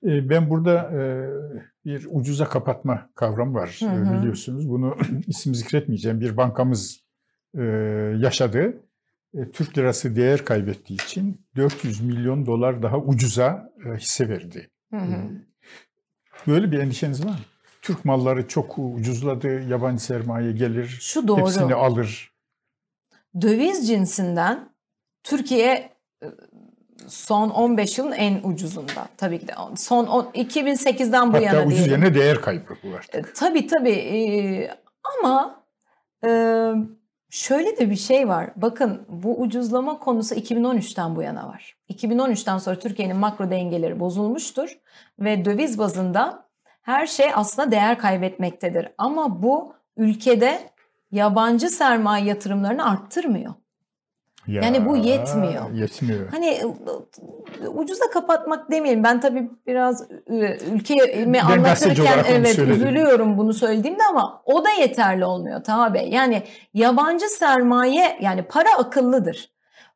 [0.09, 1.01] E, Ben burada e,
[1.85, 4.19] bir ucuza kapatma kavramı var Hı hı.
[4.19, 4.69] biliyorsunuz.
[4.69, 4.95] Bunu
[5.27, 6.99] isim zikretmeyeceğim bir bankamız
[7.57, 7.61] e,
[8.19, 8.73] yaşadı.
[9.33, 14.69] E, Türk lirası değer kaybettiği için 400 milyon dolar daha ucuza e, hisse verdi.
[14.93, 15.15] Hı hı.
[16.47, 17.35] Böyle bir endişeniz var mı?
[17.81, 21.39] Türk malları çok ucuzladı, yabancı sermaye gelir, Şu doğru.
[21.41, 22.31] hepsini alır.
[23.41, 24.69] Döviz cinsinden
[25.23, 25.91] Türkiye
[26.23, 26.27] e,
[27.07, 29.09] son 15 yılın en ucuzunda.
[29.17, 31.91] Tabii ki de son on- 2008'den bu Hatta yana ucuz diyelim.
[32.03, 33.07] yerine değer kaybı bu var.
[33.13, 34.69] E, Tabii tabii E,
[35.19, 35.63] ama
[36.25, 36.29] e,
[37.31, 38.49] şöyle de bir şey var.
[38.55, 41.75] Bakın bu ucuzlama konusu 2013'ten bu yana var.
[41.89, 44.77] 2013'ten sonra Türkiye'nin makro dengeleri bozulmuştur
[45.19, 46.45] ve döviz bazında
[46.81, 48.87] her şey aslında değer kaybetmektedir.
[48.97, 50.59] Ama bu ülkede
[51.11, 53.53] yabancı sermaye yatırımlarını arttırmıyor.
[54.47, 55.71] Ya, Yani bu yetmiyor.
[55.73, 56.29] Yetmiyor.
[56.31, 56.65] Hani e,
[57.67, 59.03] ucuza kapatmak demeyelim.
[59.03, 62.75] Ben tabii biraz e, ülkemi Ben anlatırken evet söyledim.
[62.75, 66.09] üzülüyorum bunu söylediğimde ama o da yeterli olmuyor Taha Bey.
[66.09, 69.51] Yani yabancı sermaye yani para akıllıdır.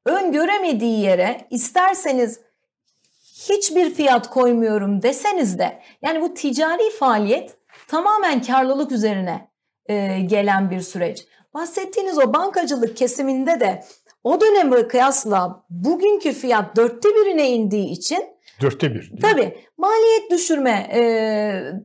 [0.05, 2.39] Öngöremediği yere isterseniz
[3.49, 9.49] hiçbir fiyat koymuyorum deseniz de yani bu ticari faaliyet tamamen karlılık üzerine
[9.85, 11.25] e, gelen bir süreç.
[11.53, 13.83] Bahsettiğiniz o bankacılık kesiminde de
[14.25, 18.23] o döneme kıyasla bugünkü fiyat dörtte birine indiği için
[18.61, 19.11] Dörtte bir.
[19.21, 21.01] tabii maliyet düşürme e,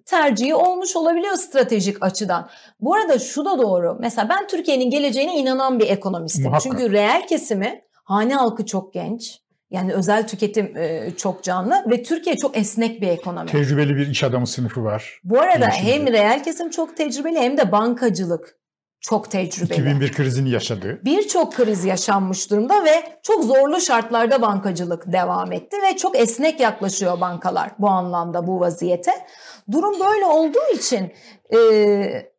[0.07, 2.51] tercihi olmuş olabiliyor stratejik açıdan.
[2.80, 3.97] Bu arada şu da doğru.
[4.01, 6.45] Mesela ben Türkiye'nin geleceğine inanan bir ekonomistim.
[6.45, 6.62] Muhakkak.
[6.62, 9.41] Çünkü reel kesimi hane halkı çok genç.
[9.70, 13.51] Yani özel tüketim e, çok canlı ve Türkiye çok esnek bir ekonomi.
[13.51, 15.20] Tecrübeli bir iş adamı sınıfı var.
[15.24, 18.59] Bu arada hem reel kesim çok tecrübeli hem de bankacılık
[19.01, 19.72] çok tecrübeli.
[19.80, 21.01] 2001 krizini yaşadı.
[21.05, 27.20] Birçok kriz yaşanmış durumda ve çok zorlu şartlarda bankacılık devam etti ve çok esnek yaklaşıyor
[27.20, 29.12] bankalar bu anlamda bu vaziyete.
[29.72, 31.12] Durum böyle olduğu için
[31.55, 32.30] e,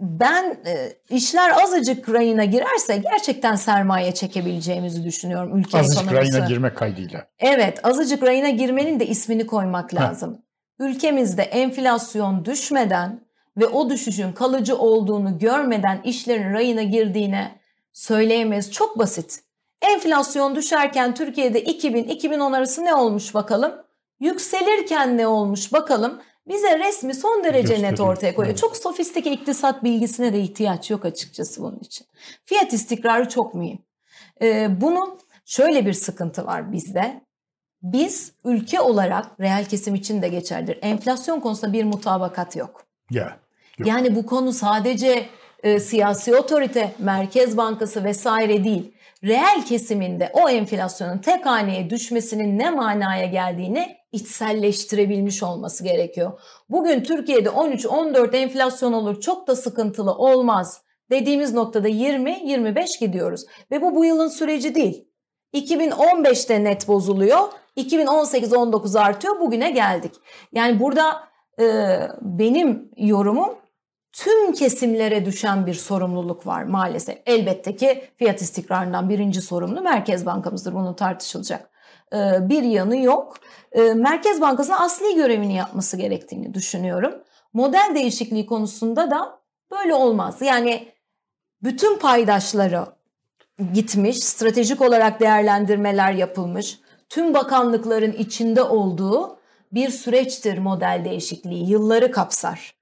[0.00, 6.32] ben e, işler azıcık rayına girerse gerçekten sermaye çekebileceğimizi düşünüyorum ülke Azıcık ekonomisi.
[6.32, 7.26] rayına girmek kaydıyla.
[7.38, 10.00] Evet, azıcık rayına girmenin de ismini koymak Heh.
[10.00, 10.38] lazım.
[10.78, 13.23] Ülkemizde enflasyon düşmeden
[13.56, 17.60] ve o düşüşün kalıcı olduğunu görmeden işlerin rayına girdiğine
[17.92, 18.72] söyleyemeyiz.
[18.72, 19.40] Çok basit.
[19.82, 23.74] Enflasyon düşerken Türkiye'de 2000-2010 arası ne olmuş bakalım?
[24.20, 26.20] Yükselirken ne olmuş bakalım?
[26.48, 28.50] Bize resmi son derece net ortaya koyuyor.
[28.50, 28.60] Evet.
[28.60, 32.06] Çok sofistike iktisat bilgisine de ihtiyaç yok açıkçası bunun için.
[32.44, 33.78] Fiyat istikrarı çok mühim.
[34.42, 37.24] Ee, bunun şöyle bir sıkıntı var bizde.
[37.82, 40.78] Biz ülke olarak reel kesim için de geçerlidir.
[40.82, 42.86] Enflasyon konusunda bir mutabakat yok.
[43.10, 43.43] Ya.
[43.78, 45.26] Yani bu konu sadece
[45.62, 48.94] e, siyasi otorite, Merkez Bankası vesaire değil.
[49.24, 56.40] Reel kesiminde o enflasyonun tek haneye düşmesinin ne manaya geldiğini içselleştirebilmiş olması gerekiyor.
[56.68, 63.44] Bugün Türkiye'de 13-14 enflasyon olur çok da sıkıntılı olmaz dediğimiz noktada 20-25 gidiyoruz.
[63.70, 65.08] Ve bu bu yılın süreci değil.
[65.54, 67.48] 2015'te net bozuluyor.
[67.76, 69.40] 2018-19 artıyor.
[69.40, 70.14] Bugüne geldik.
[70.52, 71.28] Yani burada
[71.60, 73.63] e, benim yorumum
[74.14, 77.18] tüm kesimlere düşen bir sorumluluk var maalesef.
[77.26, 80.74] Elbette ki fiyat istikrarından birinci sorumlu Merkez Bankamızdır.
[80.74, 81.70] Bunun tartışılacak
[82.12, 83.36] e, bir yanı yok.
[83.72, 87.14] E, Merkez Bankası'nın asli görevini yapması gerektiğini düşünüyorum.
[87.52, 89.40] Model değişikliği konusunda da
[89.70, 90.42] böyle olmaz.
[90.42, 90.88] Yani
[91.62, 92.86] bütün paydaşları
[93.72, 99.38] gitmiş, stratejik olarak değerlendirmeler yapılmış, tüm bakanlıkların içinde olduğu
[99.72, 102.73] bir süreçtir model değişikliği, yılları kapsar.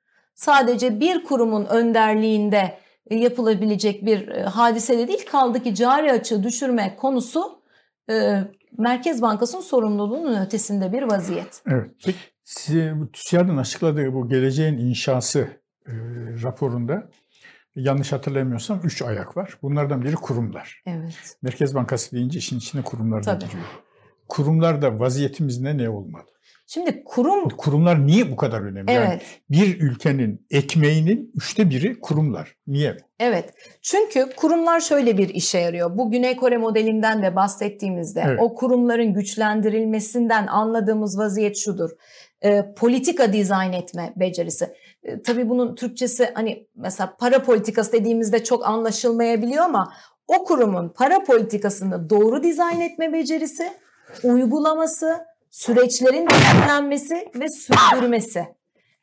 [0.42, 2.78] Sadece bir kurumun önderliğinde
[3.10, 7.62] yapılabilecek bir e, hadise de değil, kaldı ki cari açığı düşürme konusu
[8.10, 8.40] e,
[8.78, 11.62] Merkez Bankası'nın sorumluluğunun ötesinde bir vaziyet.
[11.66, 11.90] Evet.
[12.04, 12.18] Peki
[13.12, 15.48] TÜSİAD'ın açıkladığı bu geleceğin inşası
[15.86, 15.92] e,
[16.42, 17.08] raporunda
[17.76, 19.58] yanlış hatırlamıyorsam üç ayak var.
[19.62, 20.82] Bunlardan biri kurumlar.
[20.86, 21.36] Evet.
[21.42, 23.50] Merkez Bankası deyince işin içine kurumlar da Tabii.
[23.50, 23.66] giriyor.
[24.28, 26.31] Kurumlarda vaziyetimiz ne ne olmalı?
[26.74, 28.92] Şimdi kurum Kurumlar niye bu kadar önemli?
[28.92, 29.22] Yani evet.
[29.50, 32.56] bir ülkenin ekmeğinin üçte biri kurumlar.
[32.66, 32.96] Niye?
[33.20, 33.54] Evet.
[33.82, 35.98] Çünkü kurumlar şöyle bir işe yarıyor.
[35.98, 38.38] Bu Güney Kore modelinden de bahsettiğimizde Evet.
[38.42, 41.90] o kurumların güçlendirilmesinden anladığımız vaziyet şudur.
[42.44, 44.68] Ee, politika dizayn etme becerisi.
[45.02, 49.92] Ee, tabii bunun Türkçesi hani mesela para politikası dediğimizde çok anlaşılmayabiliyor ama
[50.28, 53.72] o kurumun para politikasını doğru dizayn etme becerisi,
[54.22, 58.46] uygulaması, süreçlerin düzenlenmesi ve sürdürmesi.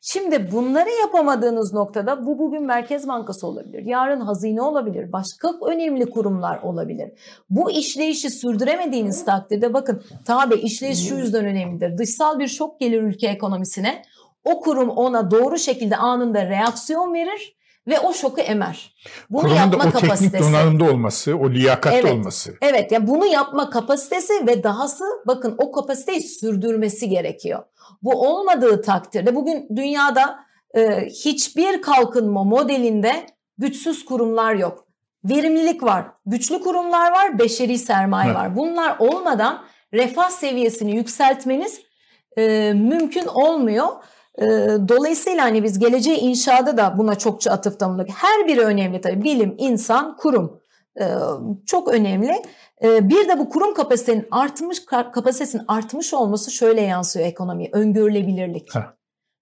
[0.01, 6.61] Şimdi bunları yapamadığınız noktada bu bugün Merkez Bankası olabilir, yarın hazine olabilir, başka önemli kurumlar
[6.61, 7.11] olabilir.
[7.49, 11.97] Bu işleyişi sürdüremediğiniz takdirde bakın tabi işleyiş şu yüzden önemlidir.
[11.97, 14.01] Dışsal bir şok gelir ülke ekonomisine.
[14.45, 18.95] O kurum ona doğru şekilde anında reaksiyon verir ve o şoku emer.
[19.29, 20.43] Bunu Kurumun da yapma o teknik kapasitesi.
[20.43, 22.13] donanımda olması, o liyakatli Evet.
[22.13, 22.53] olması.
[22.61, 27.63] Evet ya bunu yapma kapasitesi ve dahası bakın o kapasiteyi sürdürmesi gerekiyor.
[28.01, 30.39] Bu olmadığı takdirde bugün dünyada
[30.77, 33.25] e, hiçbir kalkınma modelinde
[33.57, 34.85] güçsüz kurumlar yok.
[35.23, 38.37] Verimlilik var, güçlü kurumlar var, beşeri sermaye Evet.
[38.37, 38.55] var.
[38.55, 39.63] Bunlar olmadan
[39.93, 41.81] refah seviyesini yükseltmeniz
[42.37, 43.87] e, mümkün olmuyor.
[44.41, 44.45] E,
[44.87, 48.07] dolayısıyla hani biz geleceği inşada da buna çokça atıfta bulunduk.
[48.15, 49.23] Her biri önemli tabii.
[49.23, 50.61] Bilim, insan, kurum.
[51.01, 51.05] E,
[51.65, 52.41] çok önemli.
[52.83, 57.69] E, bir de bu kurum kapasitenin artmış kapasitesinin artmış olması şöyle yansıyor ekonomiye.
[57.73, 58.75] Öngörülebilirlik.
[58.75, 58.93] Ha.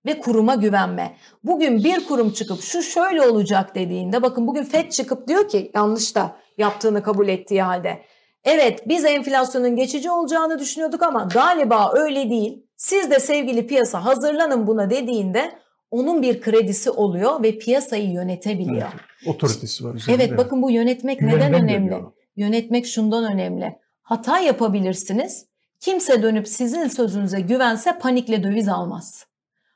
[0.05, 1.15] Ve kuruma güvenme.
[1.43, 6.15] Bugün bir kurum çıkıp şu şöyle olacak dediğinde bakın bugün FED çıkıp diyor ki yanlış
[6.15, 8.01] da yaptığını kabul ettiği halde.
[8.43, 12.66] Evet biz enflasyonun geçici olacağını düşünüyorduk ama galiba öyle değil.
[12.78, 15.51] Siz de sevgili piyasa hazırlanın buna dediğinde
[15.91, 18.88] onun bir kredisi oluyor ve piyasayı yönetebiliyor.
[19.25, 20.23] Otoritesi var üzerinde.
[20.23, 21.71] Evet bakın bu yönetmek neden önemli?
[21.71, 22.11] geliyor.
[22.36, 23.78] Yönetmek şundan önemli.
[24.01, 25.45] Hata yapabilirsiniz.
[25.80, 29.25] Kimse dönüp sizin sözünüze güvense panikle döviz almaz.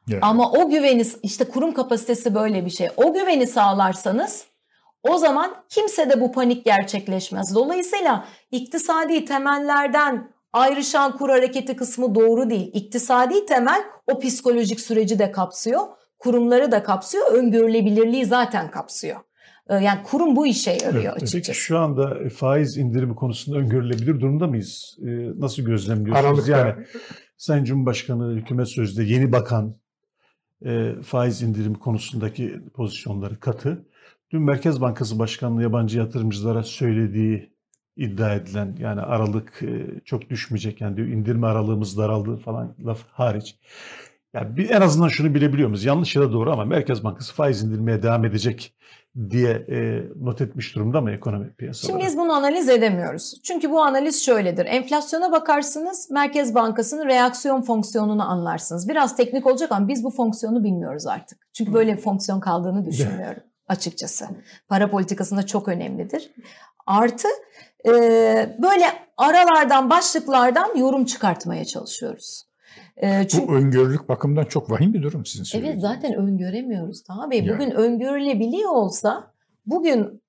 [0.07, 0.21] Yani.
[0.21, 2.89] Ama o güveni işte kurum kapasitesi böyle bir şey.
[2.97, 4.45] O güveni sağlarsanız
[5.09, 7.55] o zaman kimse de bu panik gerçekleşmez.
[7.55, 12.71] Dolayısıyla iktisadi temellerden ayrışan kur hareketi kısmı doğru değil.
[12.73, 15.81] İktisadi temel o psikolojik süreci de kapsıyor.
[16.19, 17.31] Kurumları da kapsıyor.
[17.31, 19.17] Öngörülebilirliği zaten kapsıyor.
[19.69, 21.47] Ee, Yani kurum bu işe yarıyor Evet, açıkçası.
[21.47, 24.97] Peki şu anda e, faiz indirimi konusunda öngörülebilir durumda mıyız?
[25.01, 25.05] Ee,
[25.39, 26.25] Nasıl gözlemliyorsunuz?
[26.29, 26.85] Aralıkta Yani
[27.37, 29.75] Sayın Cumhurbaşkanı, hükümet sözde yeni bakan
[30.65, 33.85] e, faiz indirimi konusundaki pozisyonları katı.
[34.31, 37.50] Dün Merkez Bankası Başkanlığı yabancı yatırımcılara söylediği
[38.01, 43.55] iddia edilen yani aralık e, çok düşmeyecek yani diyor indirme aralığımız daraldı falan laf hariç.
[44.33, 45.85] Yani bir, en azından şunu bilebiliyor muyuz?
[45.85, 48.73] Yanlış ya da doğru ama Merkez Bankası faiz indirmeye devam edecek
[49.29, 51.91] diye e, not etmiş durumda mı ekonomi piyasaları?
[51.91, 53.41] Şimdi biz bunu analiz edemiyoruz.
[53.43, 54.65] Çünkü bu analiz şöyledir.
[54.65, 58.89] Enflasyona bakarsınız, Merkez Bankası'nın reaksiyon fonksiyonunu anlarsınız.
[58.89, 61.47] Biraz teknik olacak ama biz bu fonksiyonu bilmiyoruz artık.
[61.53, 64.25] Çünkü böyle bir fonksiyon kaldığını düşünmüyorum açıkçası.
[64.67, 66.31] Para politikasında çok önemlidir.
[66.87, 67.27] Artı
[67.87, 67.91] e,
[68.61, 68.85] böyle
[69.17, 72.43] aralardan, başlıklardan yorum çıkartmaya çalışıyoruz.
[72.97, 77.39] E, çünkü bu öngörülük bakımından çok vahim bir durum sizin Evet zaten öngöremiyoruz Taha Bey.
[77.39, 77.49] Yani.
[77.49, 79.33] Bugün öngörülebiliyor olsa
[79.65, 80.21] bugün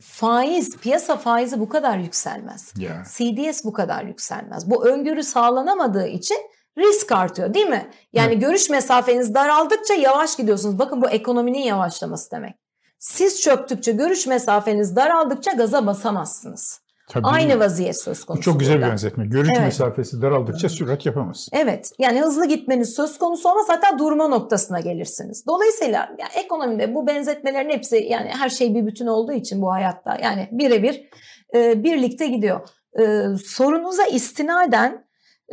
[0.00, 2.72] faiz, piyasa faizi bu kadar yükselmez.
[2.78, 3.02] Ya.
[3.16, 4.70] CDS bu kadar yükselmez.
[4.70, 6.38] Bu öngörü sağlanamadığı için
[6.78, 7.90] risk artıyor değil mi?
[8.12, 10.78] Yani görüş mesafeniz daraldıkça yavaş gidiyorsunuz.
[10.78, 12.54] Bakın bu ekonominin yavaşlaması demek.
[12.98, 16.80] Siz çöktükçe, görüş mesafeniz daraldıkça gaza basamazsınız.
[17.08, 18.42] Tabii Aynı vaziyet söz Bu konusu.
[18.42, 18.90] çok güzel bir burada.
[18.92, 19.26] benzetme.
[19.26, 19.60] Görüş Evet.
[19.64, 21.56] mesafesi daraldıkça sürat yapamazsın.
[21.56, 25.44] Evet yani hızlı gitmeniz söz konusu olmaz hatta durma noktasına gelirsiniz.
[25.46, 30.18] Dolayısıyla yani ekonomide bu benzetmelerin hepsi yani her şey bir bütün olduğu için bu hayatta
[30.22, 31.08] yani birebir
[31.54, 32.60] e, birlikte gidiyor.
[33.00, 35.04] E, sorunuza istinaden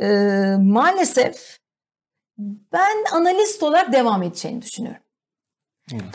[0.01, 0.07] e,
[0.59, 1.57] maalesef
[2.73, 5.01] ben analist olarak devam edeceğini düşünüyorum.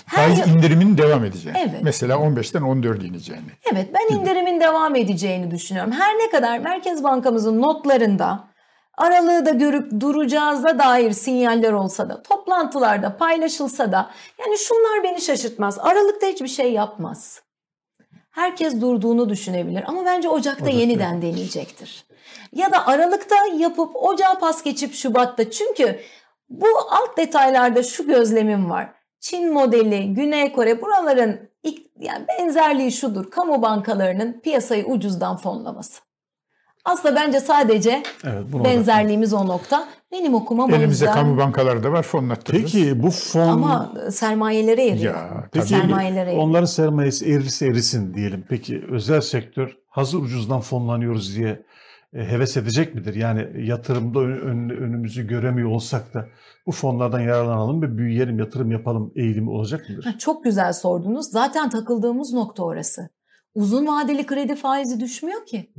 [0.06, 1.58] Her Faiz indiriminin devam edeceğini.
[1.58, 1.80] Evet.
[1.82, 3.50] Mesela 15'ten 14 ineceğini.
[3.72, 5.92] Evet ben indirimin devam edeceğini düşünüyorum.
[5.92, 8.48] Her ne kadar Merkez Bankamızın notlarında
[8.98, 15.78] aralığı da görüp duracağıza dair sinyaller olsa da toplantılarda paylaşılsa da yani şunlar beni şaşırtmaz.
[15.78, 17.42] Aralıkta hiçbir şey yapmaz.
[18.30, 20.80] Herkes durduğunu düşünebilir ama bence Ocak'ta Ocak'ta.
[20.80, 22.04] yeniden deneyecektir.
[22.52, 26.00] Ya da Aralık'ta yapıp Ocağa pas geçip Şubat'ta çünkü
[26.48, 28.99] bu alt detaylarda şu gözlemim var.
[29.20, 33.30] Çin modeli, Güney Kore buraların ilk, yani benzerliği şudur.
[33.30, 36.00] Kamu bankalarının piyasayı ucuzdan fonlaması.
[36.84, 39.88] Aslında bence sadece Evet, benzerliğimiz o nokta.
[40.12, 41.14] Benim okumam o Elimizde yüzden.
[41.14, 42.72] kamu bankaları da var fonlattırırız.
[42.72, 45.14] Peki bu fon Ama sermayelere eriyor.
[45.14, 45.66] Ya Peki.
[45.66, 46.42] Sermayelere eriyor.
[46.42, 48.44] onların sermayesi erirse erisin diyelim.
[48.48, 51.62] Peki özel sektör hazır ucuzdan fonlanıyoruz diye
[52.12, 53.14] heves edecek midir?
[53.14, 56.28] Yani yatırımda ön- ön- önümüzü göremiyor olsak da
[56.66, 60.18] bu fonlardan yararlanalım ve büyüyelim, yatırım yapalım eğilimi olacak mıdır?
[60.18, 61.30] Çok güzel sordunuz.
[61.30, 63.08] Zaten takıldığımız nokta orası.
[63.54, 65.72] Uzun vadeli kredi faizi düşmüyor ki.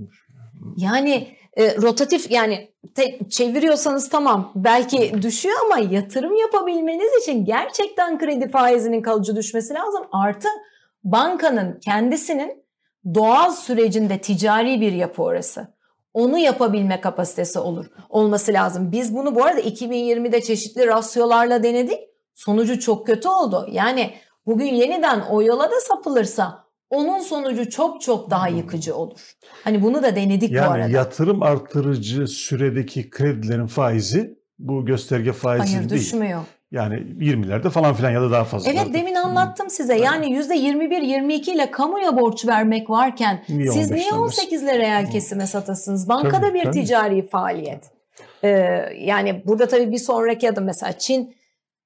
[0.77, 1.27] Yani
[1.57, 9.01] e, rotatif yani te- çeviriyorsanız tamam belki düşüyor ama yatırım yapabilmeniz için gerçekten kredi faizinin
[9.01, 10.03] kalıcı düşmesi lazım.
[10.11, 10.47] Artı
[11.03, 12.63] bankanın kendisinin
[13.13, 15.67] doğal sürecinde ticari bir yapı orası.
[16.14, 17.86] Onu yapabilme kapasitesi olur.
[18.09, 18.91] Olması lazım.
[18.91, 21.99] Biz bunu bu arada 2020'de çeşitli rasyolarla denedik.
[22.36, 23.68] Sonucu çok kötü oldu.
[23.72, 24.14] Yani
[24.45, 29.20] bugün yeniden o yola da sapılırsa onun sonucu çok çok daha yıkıcı olur.
[29.64, 30.89] Hani bunu da denedik bu Yani arada.
[30.89, 36.01] yatırım artırıcı süredeki kredilerin faizi bu gösterge faizi Hayır değil.
[36.01, 36.41] düşmüyor.
[36.72, 38.72] Yani 20'lerde falan filan ya da daha fazla.
[38.72, 39.97] Evet demin anlattım size.
[39.97, 45.47] Yani %21-22 ile kamuya borç vermek varken Niye siz niye 15'ten 18 ile reel kesime
[45.47, 46.09] satasınız?
[46.09, 46.82] Bankada Tabii, bir tabii.
[46.82, 47.91] ticari faaliyet.
[48.43, 48.49] Ee,
[48.97, 51.36] yani burada tabii bir sonraki adım mesela Çin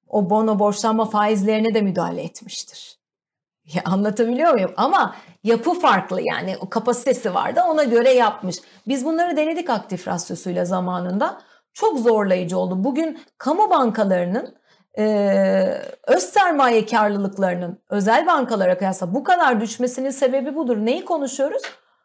[0.07, 2.99] o bono borçlanma faizlerine de müdahale etmiştir.
[3.73, 4.71] Ya anlatabiliyor muyum?
[4.77, 8.55] Ama yapı farklı yani o kapasitesi vardı ona göre yapmış.
[8.87, 11.41] Biz bunları denedik aktif rasyosuyla zamanında.
[11.73, 12.83] Çok zorlayıcı oldu.
[12.83, 14.55] Bugün kamu bankalarının
[14.97, 20.77] e, öz sermaye karlılıklarının özel bankalara kıyasla bu kadar düşmesinin sebebi budur.
[20.77, 21.61] Neyi konuşuyoruz?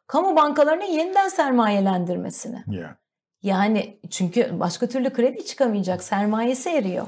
[0.06, 2.64] Kamu bankalarının yeniden sermayelendirmesini.
[2.66, 2.96] Ya.
[3.42, 7.06] Yani çünkü başka türlü kredi çıkamayacak, sermayesi eriyor.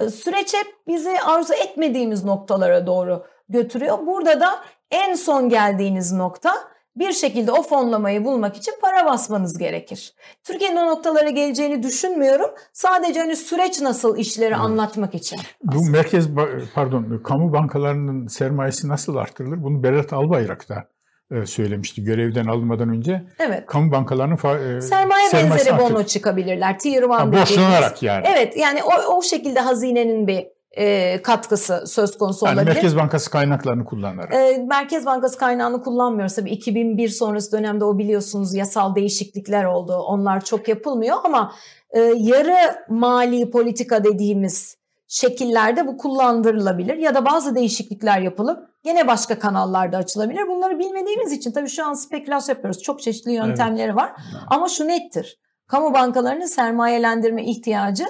[0.00, 4.06] E, Süreç hep bizi arzu etmediğimiz noktalara doğru götürüyor.
[4.06, 4.54] Burada da
[4.90, 6.54] en son geldiğiniz nokta
[6.96, 10.14] bir şekilde o fonlamayı bulmak için para basmanız gerekir.
[10.44, 12.50] Türkiye'nin o noktalara geleceğini düşünmüyorum.
[12.72, 15.38] Sadece hani süreç nasıl işleri anlatmak için.
[15.62, 19.62] Bu merkez ba- pardon kamu bankalarının sermayesi nasıl artırılır?
[19.62, 20.88] Bunu Berat Albayrak da
[21.30, 23.22] e, söylemişti görevden alınmadan önce.
[23.38, 23.66] Evet.
[23.66, 26.78] Kamu bankalarının fa- e, Sermaye benzeri artır- bono çıkabilirler.
[26.78, 28.26] Tier 1 Ha, borçlanarak yani.
[28.28, 30.46] Evet yani o, o şekilde hazinenin bir
[30.76, 32.74] e, katkısı söz konusu Yani olabilir.
[32.74, 34.34] Merkez Bankası kaynaklarını kullanarak.
[34.34, 36.34] E, Merkez Bankası kaynağını kullanmıyoruz.
[36.34, 39.96] Tabii 2001 sonrası dönemde o biliyorsunuz yasal değişiklikler oldu.
[39.96, 41.52] Onlar çok yapılmıyor ama
[41.90, 42.56] e, yarı
[42.88, 44.76] mali politika dediğimiz
[45.08, 46.96] şekillerde bu kullandırılabilir.
[46.96, 50.48] Ya da bazı değişiklikler yapılıp gene başka kanallarda açılabilir.
[50.48, 52.82] Bunları bilmediğimiz için tabii şu an spekülasyon yapıyoruz.
[52.82, 54.12] Çok çeşitli yöntemleri var.
[54.46, 55.38] Ama şu nettir.
[55.66, 58.04] Kamu bankalarının sermayelendirme ihtiyacı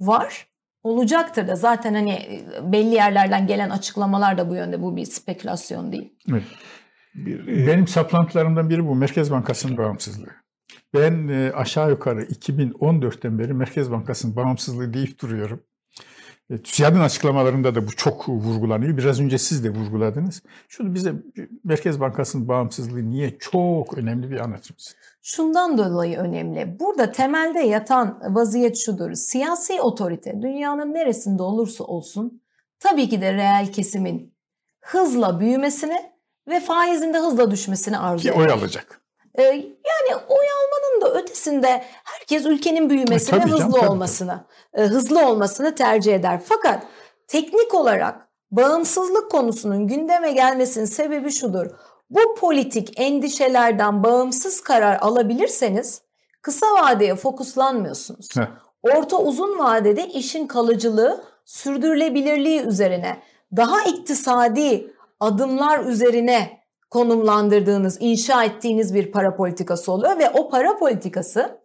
[0.00, 0.48] var.
[0.86, 4.82] Olacaktır da zaten hani e, belli yerlerden gelen açıklamalar da bu yönde.
[4.82, 6.12] Bu bir spekülasyon değil.
[6.30, 6.42] Evet.
[7.14, 10.30] Bir, e, Benim saplantılarımdan biri bu Merkez Bankası'nın bağımsızlığı.
[10.94, 15.62] Ben e, aşağı yukarı 2014'ten beri Merkez Bankası'nın bağımsızlığı deyip duruyorum.
[16.50, 18.96] E, TÜSİAD'ın açıklamalarında da bu çok vurgulanıyor.
[18.96, 20.42] Biraz önce siz de vurguladınız.
[20.68, 21.14] Şunu bize
[21.64, 24.96] Merkez Bankası'nın bağımsızlığı niye çok önemli bir anlatır mısınız?
[25.28, 26.80] Şundan dolayı önemli.
[26.80, 29.14] Burada temelde yatan vaziyet şudur.
[29.14, 32.42] Siyasi otorite dünyanın neresinde olursa olsun
[32.80, 34.34] tabii ki de reel kesimin
[34.80, 36.12] hızla büyümesini
[36.48, 38.38] ve faizin de hızla düşmesini arzu Ki eder.
[38.38, 39.00] oy alacak.
[39.38, 44.44] Ee, yani oy almanın da ötesinde herkes ülkenin büyümesini, E, tabii canım, hızlı tabii, olmasını,
[44.74, 46.40] e, hızlı olmasını tercih eder.
[46.44, 46.82] Fakat
[47.28, 51.66] teknik olarak bağımsızlık konusunun gündeme gelmesinin sebebi şudur.
[52.10, 56.02] Bu politik endişelerden bağımsız karar alabilirseniz
[56.42, 58.28] kısa vadeye fokuslanmıyorsunuz.
[58.36, 58.46] Heh.
[58.82, 63.16] Orta uzun vadede işin kalıcılığı, sürdürülebilirliği üzerine
[63.56, 71.58] daha iktisadi adımlar üzerine konumlandırdığınız, inşa ettiğiniz bir para politikası oluyor ve o para politikası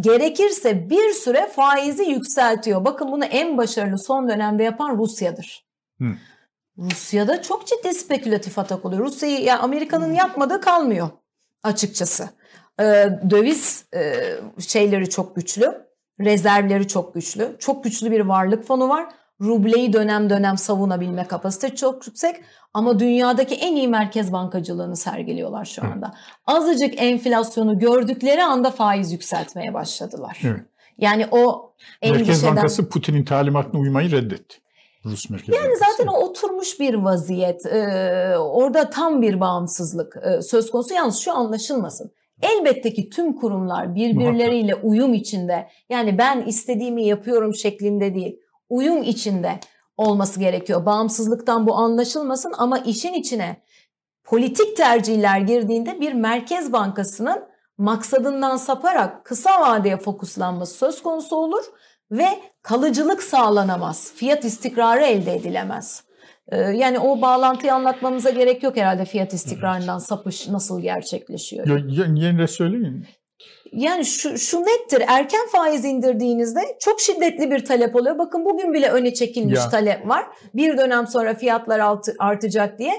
[0.00, 2.84] gerekirse bir süre faizi yükseltiyor.
[2.84, 5.66] Bakın bunu en başarılı son dönemde yapan Rusya'dır.
[5.98, 6.04] Hı.
[6.78, 9.04] Rusya'da çok ciddi spekülatif atak oluyor.
[9.04, 11.08] Rusya'yı yani Amerika'nın yapmadığı kalmıyor
[11.62, 12.28] açıkçası.
[12.80, 14.14] Ee, döviz e,
[14.58, 15.88] şeyleri çok güçlü,
[16.20, 19.06] rezervleri çok güçlü, çok güçlü bir varlık fonu var.
[19.40, 22.36] Rubleyi dönem dönem savunabilme kapasite çok yüksek
[22.74, 26.14] ama dünyadaki en iyi merkez bankacılığını sergiliyorlar şu anda.
[26.46, 30.40] Azıcık enflasyonu gördükleri anda faiz yükseltmeye başladılar.
[30.44, 30.60] Evet.
[30.98, 31.72] Yani o
[32.02, 32.56] Merkez endişeden...
[32.56, 34.58] Bankası Putin'in talimatına uymayı reddetti.
[35.10, 37.66] Rus Merkez Yani zaten o oturmuş bir vaziyet.
[37.66, 40.94] Ee, orada tam bir bağımsızlık e, söz konusu.
[40.94, 42.10] Yalnız şu anlaşılmasın.
[42.42, 45.68] Elbette ki tüm kurumlar birbirleriyle uyum içinde.
[45.90, 48.40] Yani ben istediğimi yapıyorum şeklinde değil.
[48.68, 49.60] Uyum içinde
[49.96, 50.86] olması gerekiyor.
[50.86, 53.62] Bağımsızlıktan bu anlaşılmasın ama işin içine
[54.24, 57.48] politik tercihler girdiğinde bir merkez bankasının
[57.78, 61.64] maksadından saparak kısa vadeye fokuslanması söz konusu olur
[62.10, 62.28] ve
[62.62, 64.12] kalıcılık sağlanamaz.
[64.14, 66.04] Fiyat istikrarı elde edilemez.
[66.52, 71.66] Ee, yani o bağlantıyı anlatmamıza gerek yok herhalde fiyat istikrarından sapış nasıl gerçekleşiyor.
[71.88, 73.06] Yenile söyleyin.
[73.72, 78.18] Yani şu, şu nettir erken faiz indirdiğinizde çok şiddetli bir talep oluyor.
[78.18, 79.68] Bakın bugün bile öne çekilmiş ya.
[79.68, 80.26] talep var.
[80.54, 82.92] Bir dönem sonra fiyatlar artacak diye.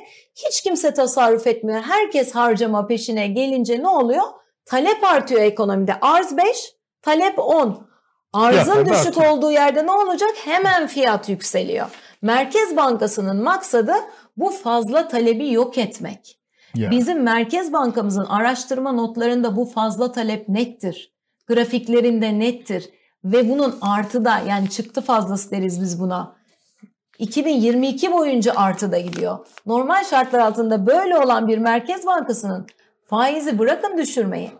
[0.47, 1.82] Hiç kimse tasarruf etmiyor.
[1.82, 4.24] Herkes harcama peşine gelince ne oluyor?
[4.66, 5.93] Talep artıyor ekonomide.
[6.01, 7.89] Arz 5, talep 10.
[8.34, 9.32] Arzın düşük artıyor.
[9.32, 10.32] olduğu yerde ne olacak?
[10.46, 11.88] Hemen fiyat yükseliyor.
[12.22, 13.94] Merkez Bankası'nın maksadı
[14.38, 16.40] bu fazla talebi yok etmek.
[16.76, 16.92] Ya.
[16.92, 21.14] Bizim Merkez Bankamızın araştırma notlarında bu fazla talep nettir.
[21.48, 22.90] Grafiklerinde nettir.
[23.24, 26.36] Ve bunun artıda yani çıktı fazlası deriz biz buna.
[27.20, 29.48] 2022 boyunca artıda gidiyor.
[29.66, 32.68] Normal şartlar altında böyle olan bir Merkez Bankası'nın
[33.06, 34.52] faizi bırakın düşürmeyi.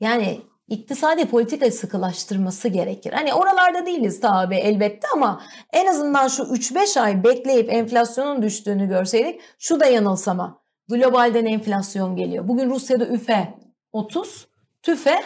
[0.00, 3.12] Yani iktisadi politika sıkılaştırması gerekir.
[3.12, 5.42] Hani oralarda değiliz tabi elbette ama
[5.72, 10.64] en azından şu 3-5 ay bekleyip enflasyonun düştüğünü görseydik şu da yanılsama.
[10.88, 12.48] Globalden enflasyon geliyor.
[12.48, 13.54] Bugün Rusya'da üfe
[13.92, 14.46] 30,
[14.82, 15.22] tüfe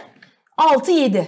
[0.58, 1.24] 6-7.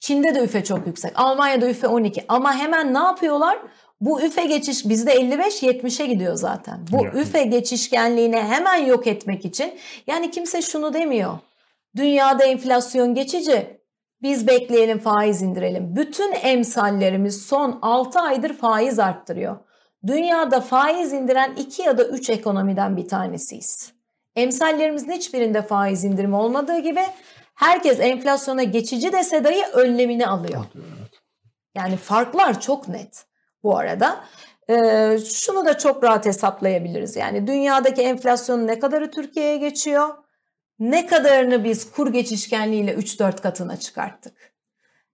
[0.00, 1.12] Çin'de de üfe çok yüksek.
[1.14, 2.24] Almanya'da üfe 12.
[2.28, 3.58] Ama hemen ne yapıyorlar?
[4.00, 6.80] Bu üfe geçiş bizde 55-70'e gidiyor zaten.
[6.92, 9.72] Bu üfe geçişkenliğini hemen yok etmek için
[10.06, 11.38] yani kimse şunu demiyor.
[11.96, 13.80] Dünyada enflasyon geçici.
[14.22, 15.96] Biz bekleyelim faiz indirelim.
[15.96, 19.56] Bütün emsallerimiz son 6 aydır faiz arttırıyor.
[20.06, 23.92] Dünyada faiz indiren 2 ya da 3 ekonomiden bir tanesiyiz.
[24.36, 27.02] Emsallerimizin hiçbirinde faiz indirimi olmadığı gibi
[27.54, 30.64] herkes enflasyona geçici dese dahi önlemini alıyor.
[31.74, 33.26] Yani farklar çok net
[33.62, 34.24] bu arada.
[34.70, 37.16] Ee, şunu da çok rahat hesaplayabiliriz.
[37.16, 40.08] Yani dünyadaki enflasyonun ne kadarı Türkiye'ye geçiyor?
[40.80, 44.52] Ne kadarını biz kur geçişkenliğiyle 3-4 katına çıkarttık?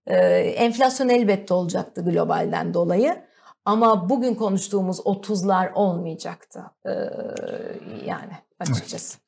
[0.06, 3.16] Ee, enflasyon elbette olacaktı globalden dolayı.
[3.64, 6.60] Ama bugün konuştuğumuz 30'lar olmayacaktı.
[6.86, 6.90] Ee,
[8.06, 9.18] yani açıkçası.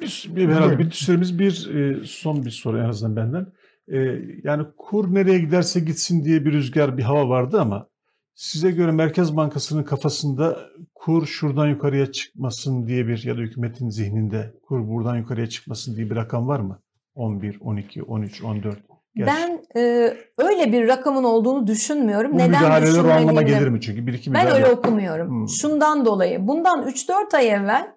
[0.00, 3.46] Biz, bir, herhalde bir süremiz bir e, son bir soru en azından benden.
[3.88, 3.96] E,
[4.44, 7.88] yani kur nereye giderse gitsin diye bir rüzgar bir hava vardı ama
[8.34, 10.58] size göre Merkez Bankası'nın kafasında
[10.96, 16.10] kur şuradan yukarıya çıkmasın diye bir ya da hükümetin zihninde kur buradan yukarıya çıkmasın diye
[16.10, 16.80] bir rakam var mı?
[17.14, 18.78] 11, 12, 13, 14.
[19.14, 19.32] Gerçi.
[19.32, 22.32] Ben e, öyle bir rakamın olduğunu düşünmüyorum.
[22.32, 24.06] Bu Neden müdahaleler o anlama gelir mi çünkü?
[24.06, 25.28] Bir iki ben öyle okumuyorum.
[25.28, 25.48] Hmm.
[25.48, 26.46] Şundan dolayı.
[26.46, 27.96] Bundan 3-4 ay evvel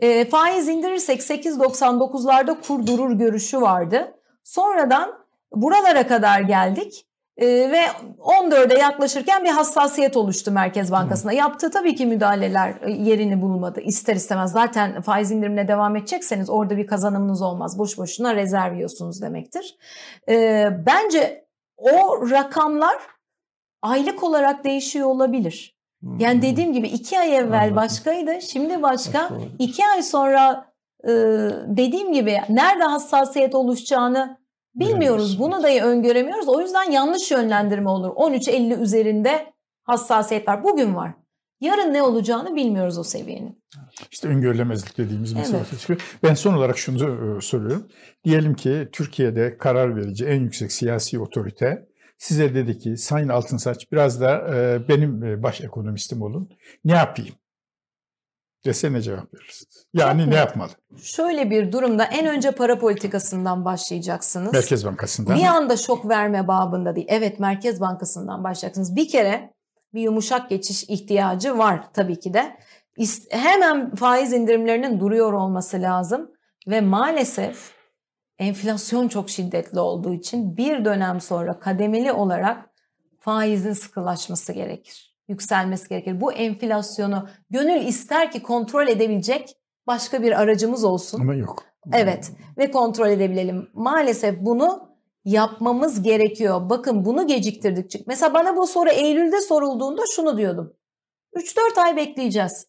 [0.00, 4.14] e, faiz indirirsek 8.99'larda kur durur görüşü vardı.
[4.44, 5.10] Sonradan
[5.54, 7.06] buralara kadar geldik.
[7.40, 7.82] Ee, ve
[8.18, 11.32] 14'e yaklaşırken bir hassasiyet oluştu Merkez Bankası'na.
[11.32, 13.80] Yaptığı tabii ki müdahaleler e, yerini bulmadı.
[13.80, 17.78] İster istemez zaten faiz indirimine devam edecekseniz orada bir kazanımınız olmaz.
[17.78, 19.76] Boş boşuna rezerv yiyorsunuz demektir.
[20.28, 21.44] Ee, bence
[21.76, 22.96] o rakamlar
[23.82, 25.76] aylık olarak değişiyor olabilir.
[26.18, 29.30] Yani dediğim gibi iki ay evvel başkaydı, şimdi başka.
[29.58, 30.72] İki ay sonra
[31.04, 31.10] e,
[31.66, 34.39] dediğim gibi nerede hassasiyet oluşacağını
[34.74, 35.38] Bilmiyoruz.
[35.38, 36.48] Bunu da öngöremiyoruz.
[36.48, 38.08] O yüzden yanlış yönlendirme olur.
[38.08, 39.52] 13.50 üzerinde
[39.82, 40.64] hassasiyet var.
[40.64, 41.14] Bugün var.
[41.60, 43.62] Yarın ne olacağını bilmiyoruz o seviyenin.
[44.10, 45.80] İşte öngörülemezlik dediğimiz mesele evet.
[45.80, 46.00] çıkıyor.
[46.22, 46.96] Ben son olarak şunu
[47.36, 47.88] e, söylüyorum.
[48.24, 51.86] Diyelim ki Türkiye'de karar verici en yüksek siyasi otorite
[52.18, 56.48] size dedi ki Sayın Altınsaç biraz da e, benim e, baş ekonomistim olun.
[56.84, 57.34] Ne yapayım?
[58.64, 59.86] Dese ne cevap verirsiniz?
[59.94, 60.70] Yani Çok ne yapmalı?
[61.02, 64.52] Şöyle bir durumda en önce para politikasından başlayacaksınız.
[64.52, 65.36] Merkez Bankası'ndan.
[65.36, 67.06] Bir anda şok verme babında değil.
[67.10, 68.96] Evet Merkez Bankası'ndan başlayacaksınız.
[68.96, 69.54] Bir kere
[69.94, 72.56] bir yumuşak geçiş ihtiyacı var tabii ki de.
[73.30, 76.30] Hemen faiz indirimlerinin duruyor olması lazım.
[76.68, 77.72] Ve maalesef
[78.38, 82.70] enflasyon çok şiddetli olduğu için bir dönem sonra kademeli olarak
[83.20, 86.20] faizin sıkılaşması gerekir yükselmesi gerekir.
[86.20, 89.56] Bu enflasyonu gönül ister ki kontrol edebilecek
[89.86, 91.20] başka bir aracımız olsun.
[91.20, 91.64] Ama yok.
[91.92, 93.70] Evet ve kontrol edebilelim.
[93.74, 94.90] Maalesef bunu
[95.24, 96.70] yapmamız gerekiyor.
[96.70, 98.06] Bakın bunu geciktirdik.
[98.06, 100.76] Mesela bana bu soru Eylül'de sorulduğunda şunu diyordum.
[101.36, 102.66] 3-4 ay bekleyeceğiz.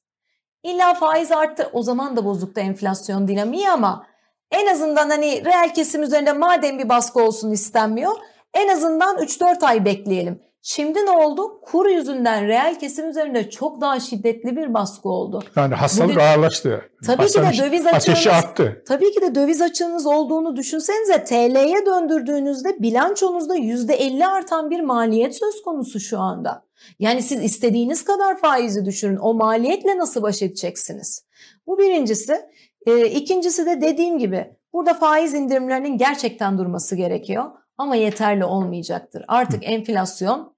[0.64, 1.70] İlla faiz arttı.
[1.74, 4.06] O zaman da bozukta enflasyon dinamiği ama
[4.52, 8.12] en azından hani reel kesim üzerinde madem bir baskı olsun istenmiyor
[8.54, 10.51] en azından 3-4 ay bekleyelim.
[10.64, 11.62] Şimdi ne oldu?
[11.62, 15.44] Kur yüzünden reel kesim üzerinde çok daha şiddetli bir baskı oldu.
[15.56, 16.82] Yani hastalık Bugün, ağırlaştı.
[17.06, 18.84] Tabii Hastanın ki de döviz açığınız, arttı.
[18.88, 25.62] Tabii ki de döviz açığınız olduğunu düşünsenize TL'ye döndürdüğünüzde bilançonuzda %50 artan bir maliyet söz
[25.62, 26.66] konusu şu anda.
[27.00, 29.18] Yani siz istediğiniz kadar faizi düşürün.
[29.18, 31.26] O maliyetle nasıl baş edeceksiniz?
[31.68, 32.42] Bu Bu birincisi.
[32.86, 37.46] E, ikincisi de dediğim gibi burada faiz indirimlerinin gerçekten durması gerekiyor.
[37.78, 39.26] Ama yeterli olmayacaktır.
[39.28, 40.51] Artık enflasyon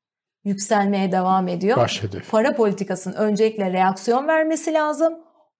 [0.43, 1.77] yükselmeye devam ediyor.
[1.77, 2.31] Baş hedef.
[2.31, 5.13] Para politikasının öncelikle reaksiyon vermesi lazım.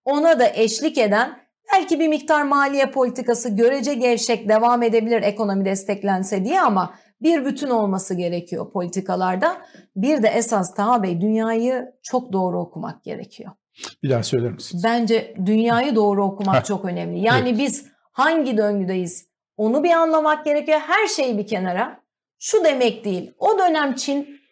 [0.05, 1.39] Ona da eşlik eden
[1.73, 7.69] belki bir miktar maliye politikası görece gevşek devam edebilir ekonomi desteklense diye ama bir bütün
[7.69, 9.57] olması gerekiyor politikalarda.
[9.95, 13.51] Bir de esas Taha Bey dünyayı çok doğru okumak gerekiyor.
[14.03, 14.83] Bir daha söyler misiniz?
[14.83, 17.19] Bence dünyayı doğru okumak çok önemli.
[17.19, 19.27] Yani biz hangi döngüdeyiz
[19.57, 20.79] onu bir anlamak gerekiyor.
[20.79, 22.03] Her şeyi bir kenara.
[22.39, 23.31] Şu demek değil.
[23.37, 24.42] O dönem Çin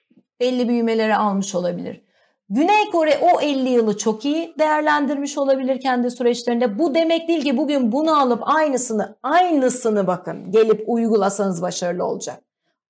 [0.42, 2.02] belli büyümeleri almış olabilir.
[2.50, 6.80] Güney Kore o 50 yılı çok iyi değerlendirmiş olabilir kendi süreçlerinde.
[6.80, 12.44] Bu demek değil ki bugün bunu alıp aynısını, aynısını bakın gelip uygulasanız başarılı olacak.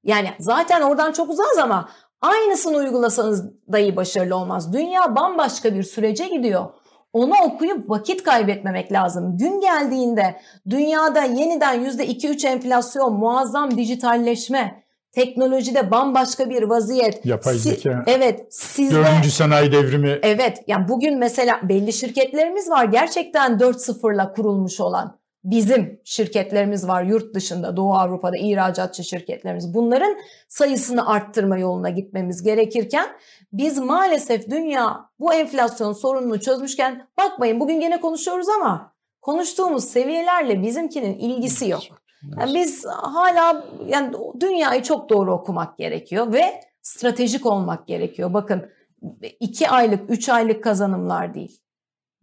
[0.03, 1.89] Yani zaten oradan çok uzağız ama
[2.21, 4.73] aynısını uygulasanız dahi başarılı olmaz.
[4.73, 6.65] Dünya bambaşka bir sürece gidiyor.
[7.13, 9.37] Onu okuyup vakit kaybetmemek lazım.
[9.37, 17.25] Gün geldiğinde dünyada yeniden %2-3 enflasyon, muazzam dijitalleşme, teknolojide bambaşka bir vaziyet.
[17.25, 18.03] Yapay Si- zeka.
[18.07, 20.19] Evet, sizde Dördüncü sanayi devrimi.
[20.23, 25.21] Evet, yani bugün mesela belli şirketlerimiz var gerçekten 4.0'la kurulmuş olan.
[25.43, 29.73] Bizim şirketlerimiz var yurt dışında, Doğu Avrupa'da ihracatçı şirketlerimiz.
[29.73, 33.05] Bunların sayısını arttırma yoluna gitmemiz gerekirken
[33.53, 41.13] biz maalesef dünya bu enflasyon sorununu çözmüşken bakmayın bugün gene konuşuyoruz ama konuştuğumuz seviyelerle bizimkinin
[41.13, 41.81] ilgisi yok.
[42.39, 48.33] Yani biz hala yani dünyayı çok doğru okumak gerekiyor ve stratejik olmak gerekiyor.
[48.33, 48.69] Bakın
[49.39, 51.61] 2 aylık, 3 aylık kazanımlar değil.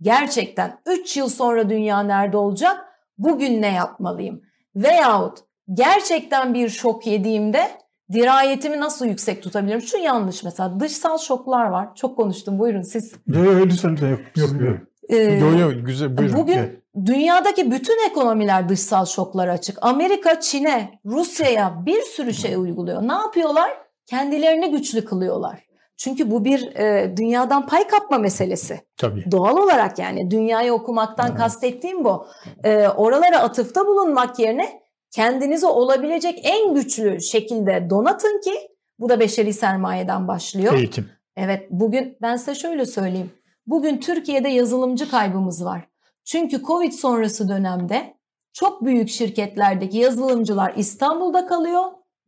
[0.00, 2.84] Gerçekten 3 yıl sonra dünya nerede olacak?
[3.18, 4.42] Bugün ne yapmalıyım?
[4.76, 5.38] Veyahut
[5.74, 7.70] gerçekten bir şok yediğimde
[8.12, 9.80] dirayetimi nasıl yüksek tutabilirim?
[9.80, 11.94] Şu yanlış mesela dışsal şoklar var.
[11.94, 13.12] Çok konuştum buyurun siz.
[13.26, 14.20] Yok yok lütfen lütfen yok.
[14.36, 14.78] Yok, yok.
[15.08, 16.36] Ee, Yo, yo, güzel buyurun.
[16.36, 19.78] Bugün dünyadaki bütün ekonomiler dışsal şoklara açık.
[19.80, 23.08] Amerika, Çin'e, Rusya'ya bir sürü şey uyguluyor.
[23.08, 23.70] Ne yapıyorlar?
[24.06, 25.64] Kendilerini güçlü kılıyorlar.
[25.96, 28.80] Çünkü bu bir e, dünyadan pay kapma meselesi.
[28.96, 29.24] Tabii.
[29.30, 31.38] Doğal olarak yani dünyayı okumaktan Evet.
[31.38, 32.26] kastettiğim bu.
[32.64, 34.80] E, oralara atıfta bulunmak yerine
[35.10, 38.54] kendinizi olabilecek en güçlü şekilde donatın ki
[38.98, 40.72] bu da beşeri sermayeden başlıyor.
[40.74, 41.08] Eğitim.
[41.36, 43.30] Evet bugün ben size şöyle söyleyeyim.
[43.68, 45.88] Bugün Türkiye'de yazılımcı kaybımız var.
[46.24, 48.14] Çünkü Covid sonrası dönemde
[48.52, 51.82] çok büyük şirketlerdeki yazılımcılar İstanbul'da kalıyor,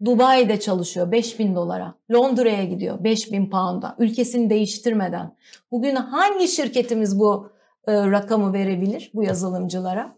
[0.05, 1.95] Dubai'de çalışıyor 5000 dolara.
[2.13, 5.37] Londra'ya gidiyor 5000 pound'a ülkesini değiştirmeden.
[5.71, 7.51] Bugün hangi şirketimiz bu
[7.87, 10.17] e, rakamı verebilir bu yazılımcılara?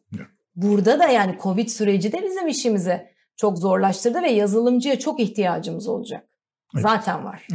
[0.57, 6.29] Burada da yani Covid süreci de bizim işimizi çok zorlaştırdı ve yazılımcıya çok ihtiyacımız olacak.
[6.75, 6.83] Evet.
[6.83, 7.47] Zaten var.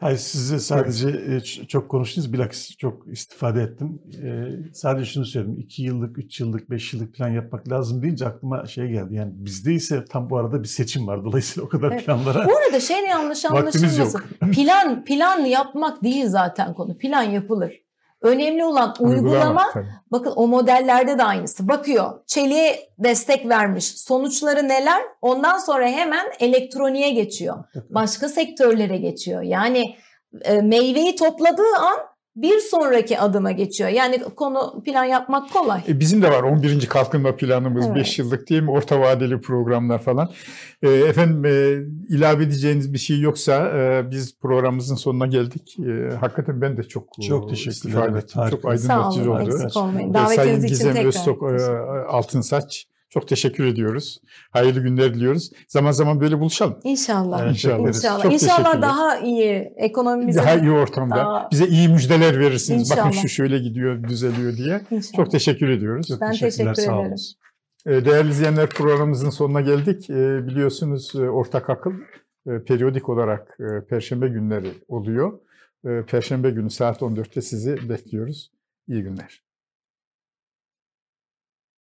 [0.00, 4.02] Hayır size sadece e, çok konuştunuz bilakis çok istifade ettim.
[4.24, 5.58] E, sadece şunu söyledim.
[5.58, 9.14] 2 yıllık, 3 yıllık, 5 yıllık plan yapmak lazım deyince aklıma şey geldi.
[9.14, 11.24] Yani bizde ise tam bu arada bir seçim var.
[11.24, 12.06] Dolayısıyla o kadar Evet.
[12.06, 14.22] planlara Bu arada şey yanlış anlaşılmasın.
[14.54, 16.98] Plan plan yapmak değil zaten konu.
[16.98, 17.87] Plan yapılır.
[18.22, 19.70] Önemli olan uygulama.
[19.72, 19.86] tabii.
[20.12, 21.68] Bakın o modellerde de aynısı.
[21.68, 22.20] Bakıyor.
[22.26, 23.84] Çeliğe destek vermiş.
[23.84, 25.02] Sonuçları neler?
[25.22, 27.64] Ondan sonra hemen elektroniğe geçiyor.
[27.90, 29.42] Başka sektörlere geçiyor.
[29.42, 29.96] Yani
[30.42, 31.98] e, meyveyi topladığı an
[32.42, 33.90] bir sonraki adıma geçiyor.
[33.90, 35.80] Yani konu plan yapmak kolay.
[35.88, 36.86] E, bizim de var 11.
[36.86, 37.96] kalkınma planımız Evet.
[37.96, 38.70] 5 yıllık değil mi?
[38.70, 40.30] Orta vadeli programlar falan.
[40.82, 41.76] E, efendim e,
[42.14, 45.76] ilave edeceğiniz bir şey yoksa e, biz programımızın sonuna geldik.
[45.78, 48.42] E, hakikaten ben de çok, Çok e, istifade Evet, ettim.
[48.50, 49.40] Çok aydınlatıcı olun.
[49.40, 49.50] oldu.
[49.64, 50.10] Eksik olmayın.
[50.10, 51.08] E, Davetiniz Sayın için Gizem tekrar.
[51.08, 51.72] Öztok e, teşekkür
[52.08, 54.20] Altınsaç çok teşekkür ediyoruz.
[54.50, 55.50] Hayırlı günler diliyoruz.
[55.68, 56.78] Zaman zaman böyle buluşalım.
[56.84, 57.42] İnşallah.
[57.42, 57.88] Evet, İnşallah.
[57.88, 58.22] İnşallah.
[58.22, 61.16] Çok İnşallah daha iyi ekonomimize Daha iyi ortamda.
[61.16, 62.90] Daha- Bize iyi müjdeler verirsiniz.
[62.90, 63.22] Bakın İnşallah.
[63.22, 64.80] şu şöyle gidiyor, düzeliyor diye.
[64.90, 65.16] İnşallah.
[65.16, 66.08] Çok teşekkür ediyoruz.
[66.08, 67.14] Çok Ben teşekkür sağ ederim.
[67.86, 70.10] Ee, Değerli izleyenler programımızın sonuna geldik.
[70.10, 71.92] Ee, Biliyorsunuz e, Ortak Akıl
[72.46, 75.38] e, periyodik olarak e, Perşembe günleri oluyor.
[76.06, 78.50] Perşembe günü saat 14'te sizi bekliyoruz.
[78.88, 79.42] İyi günler.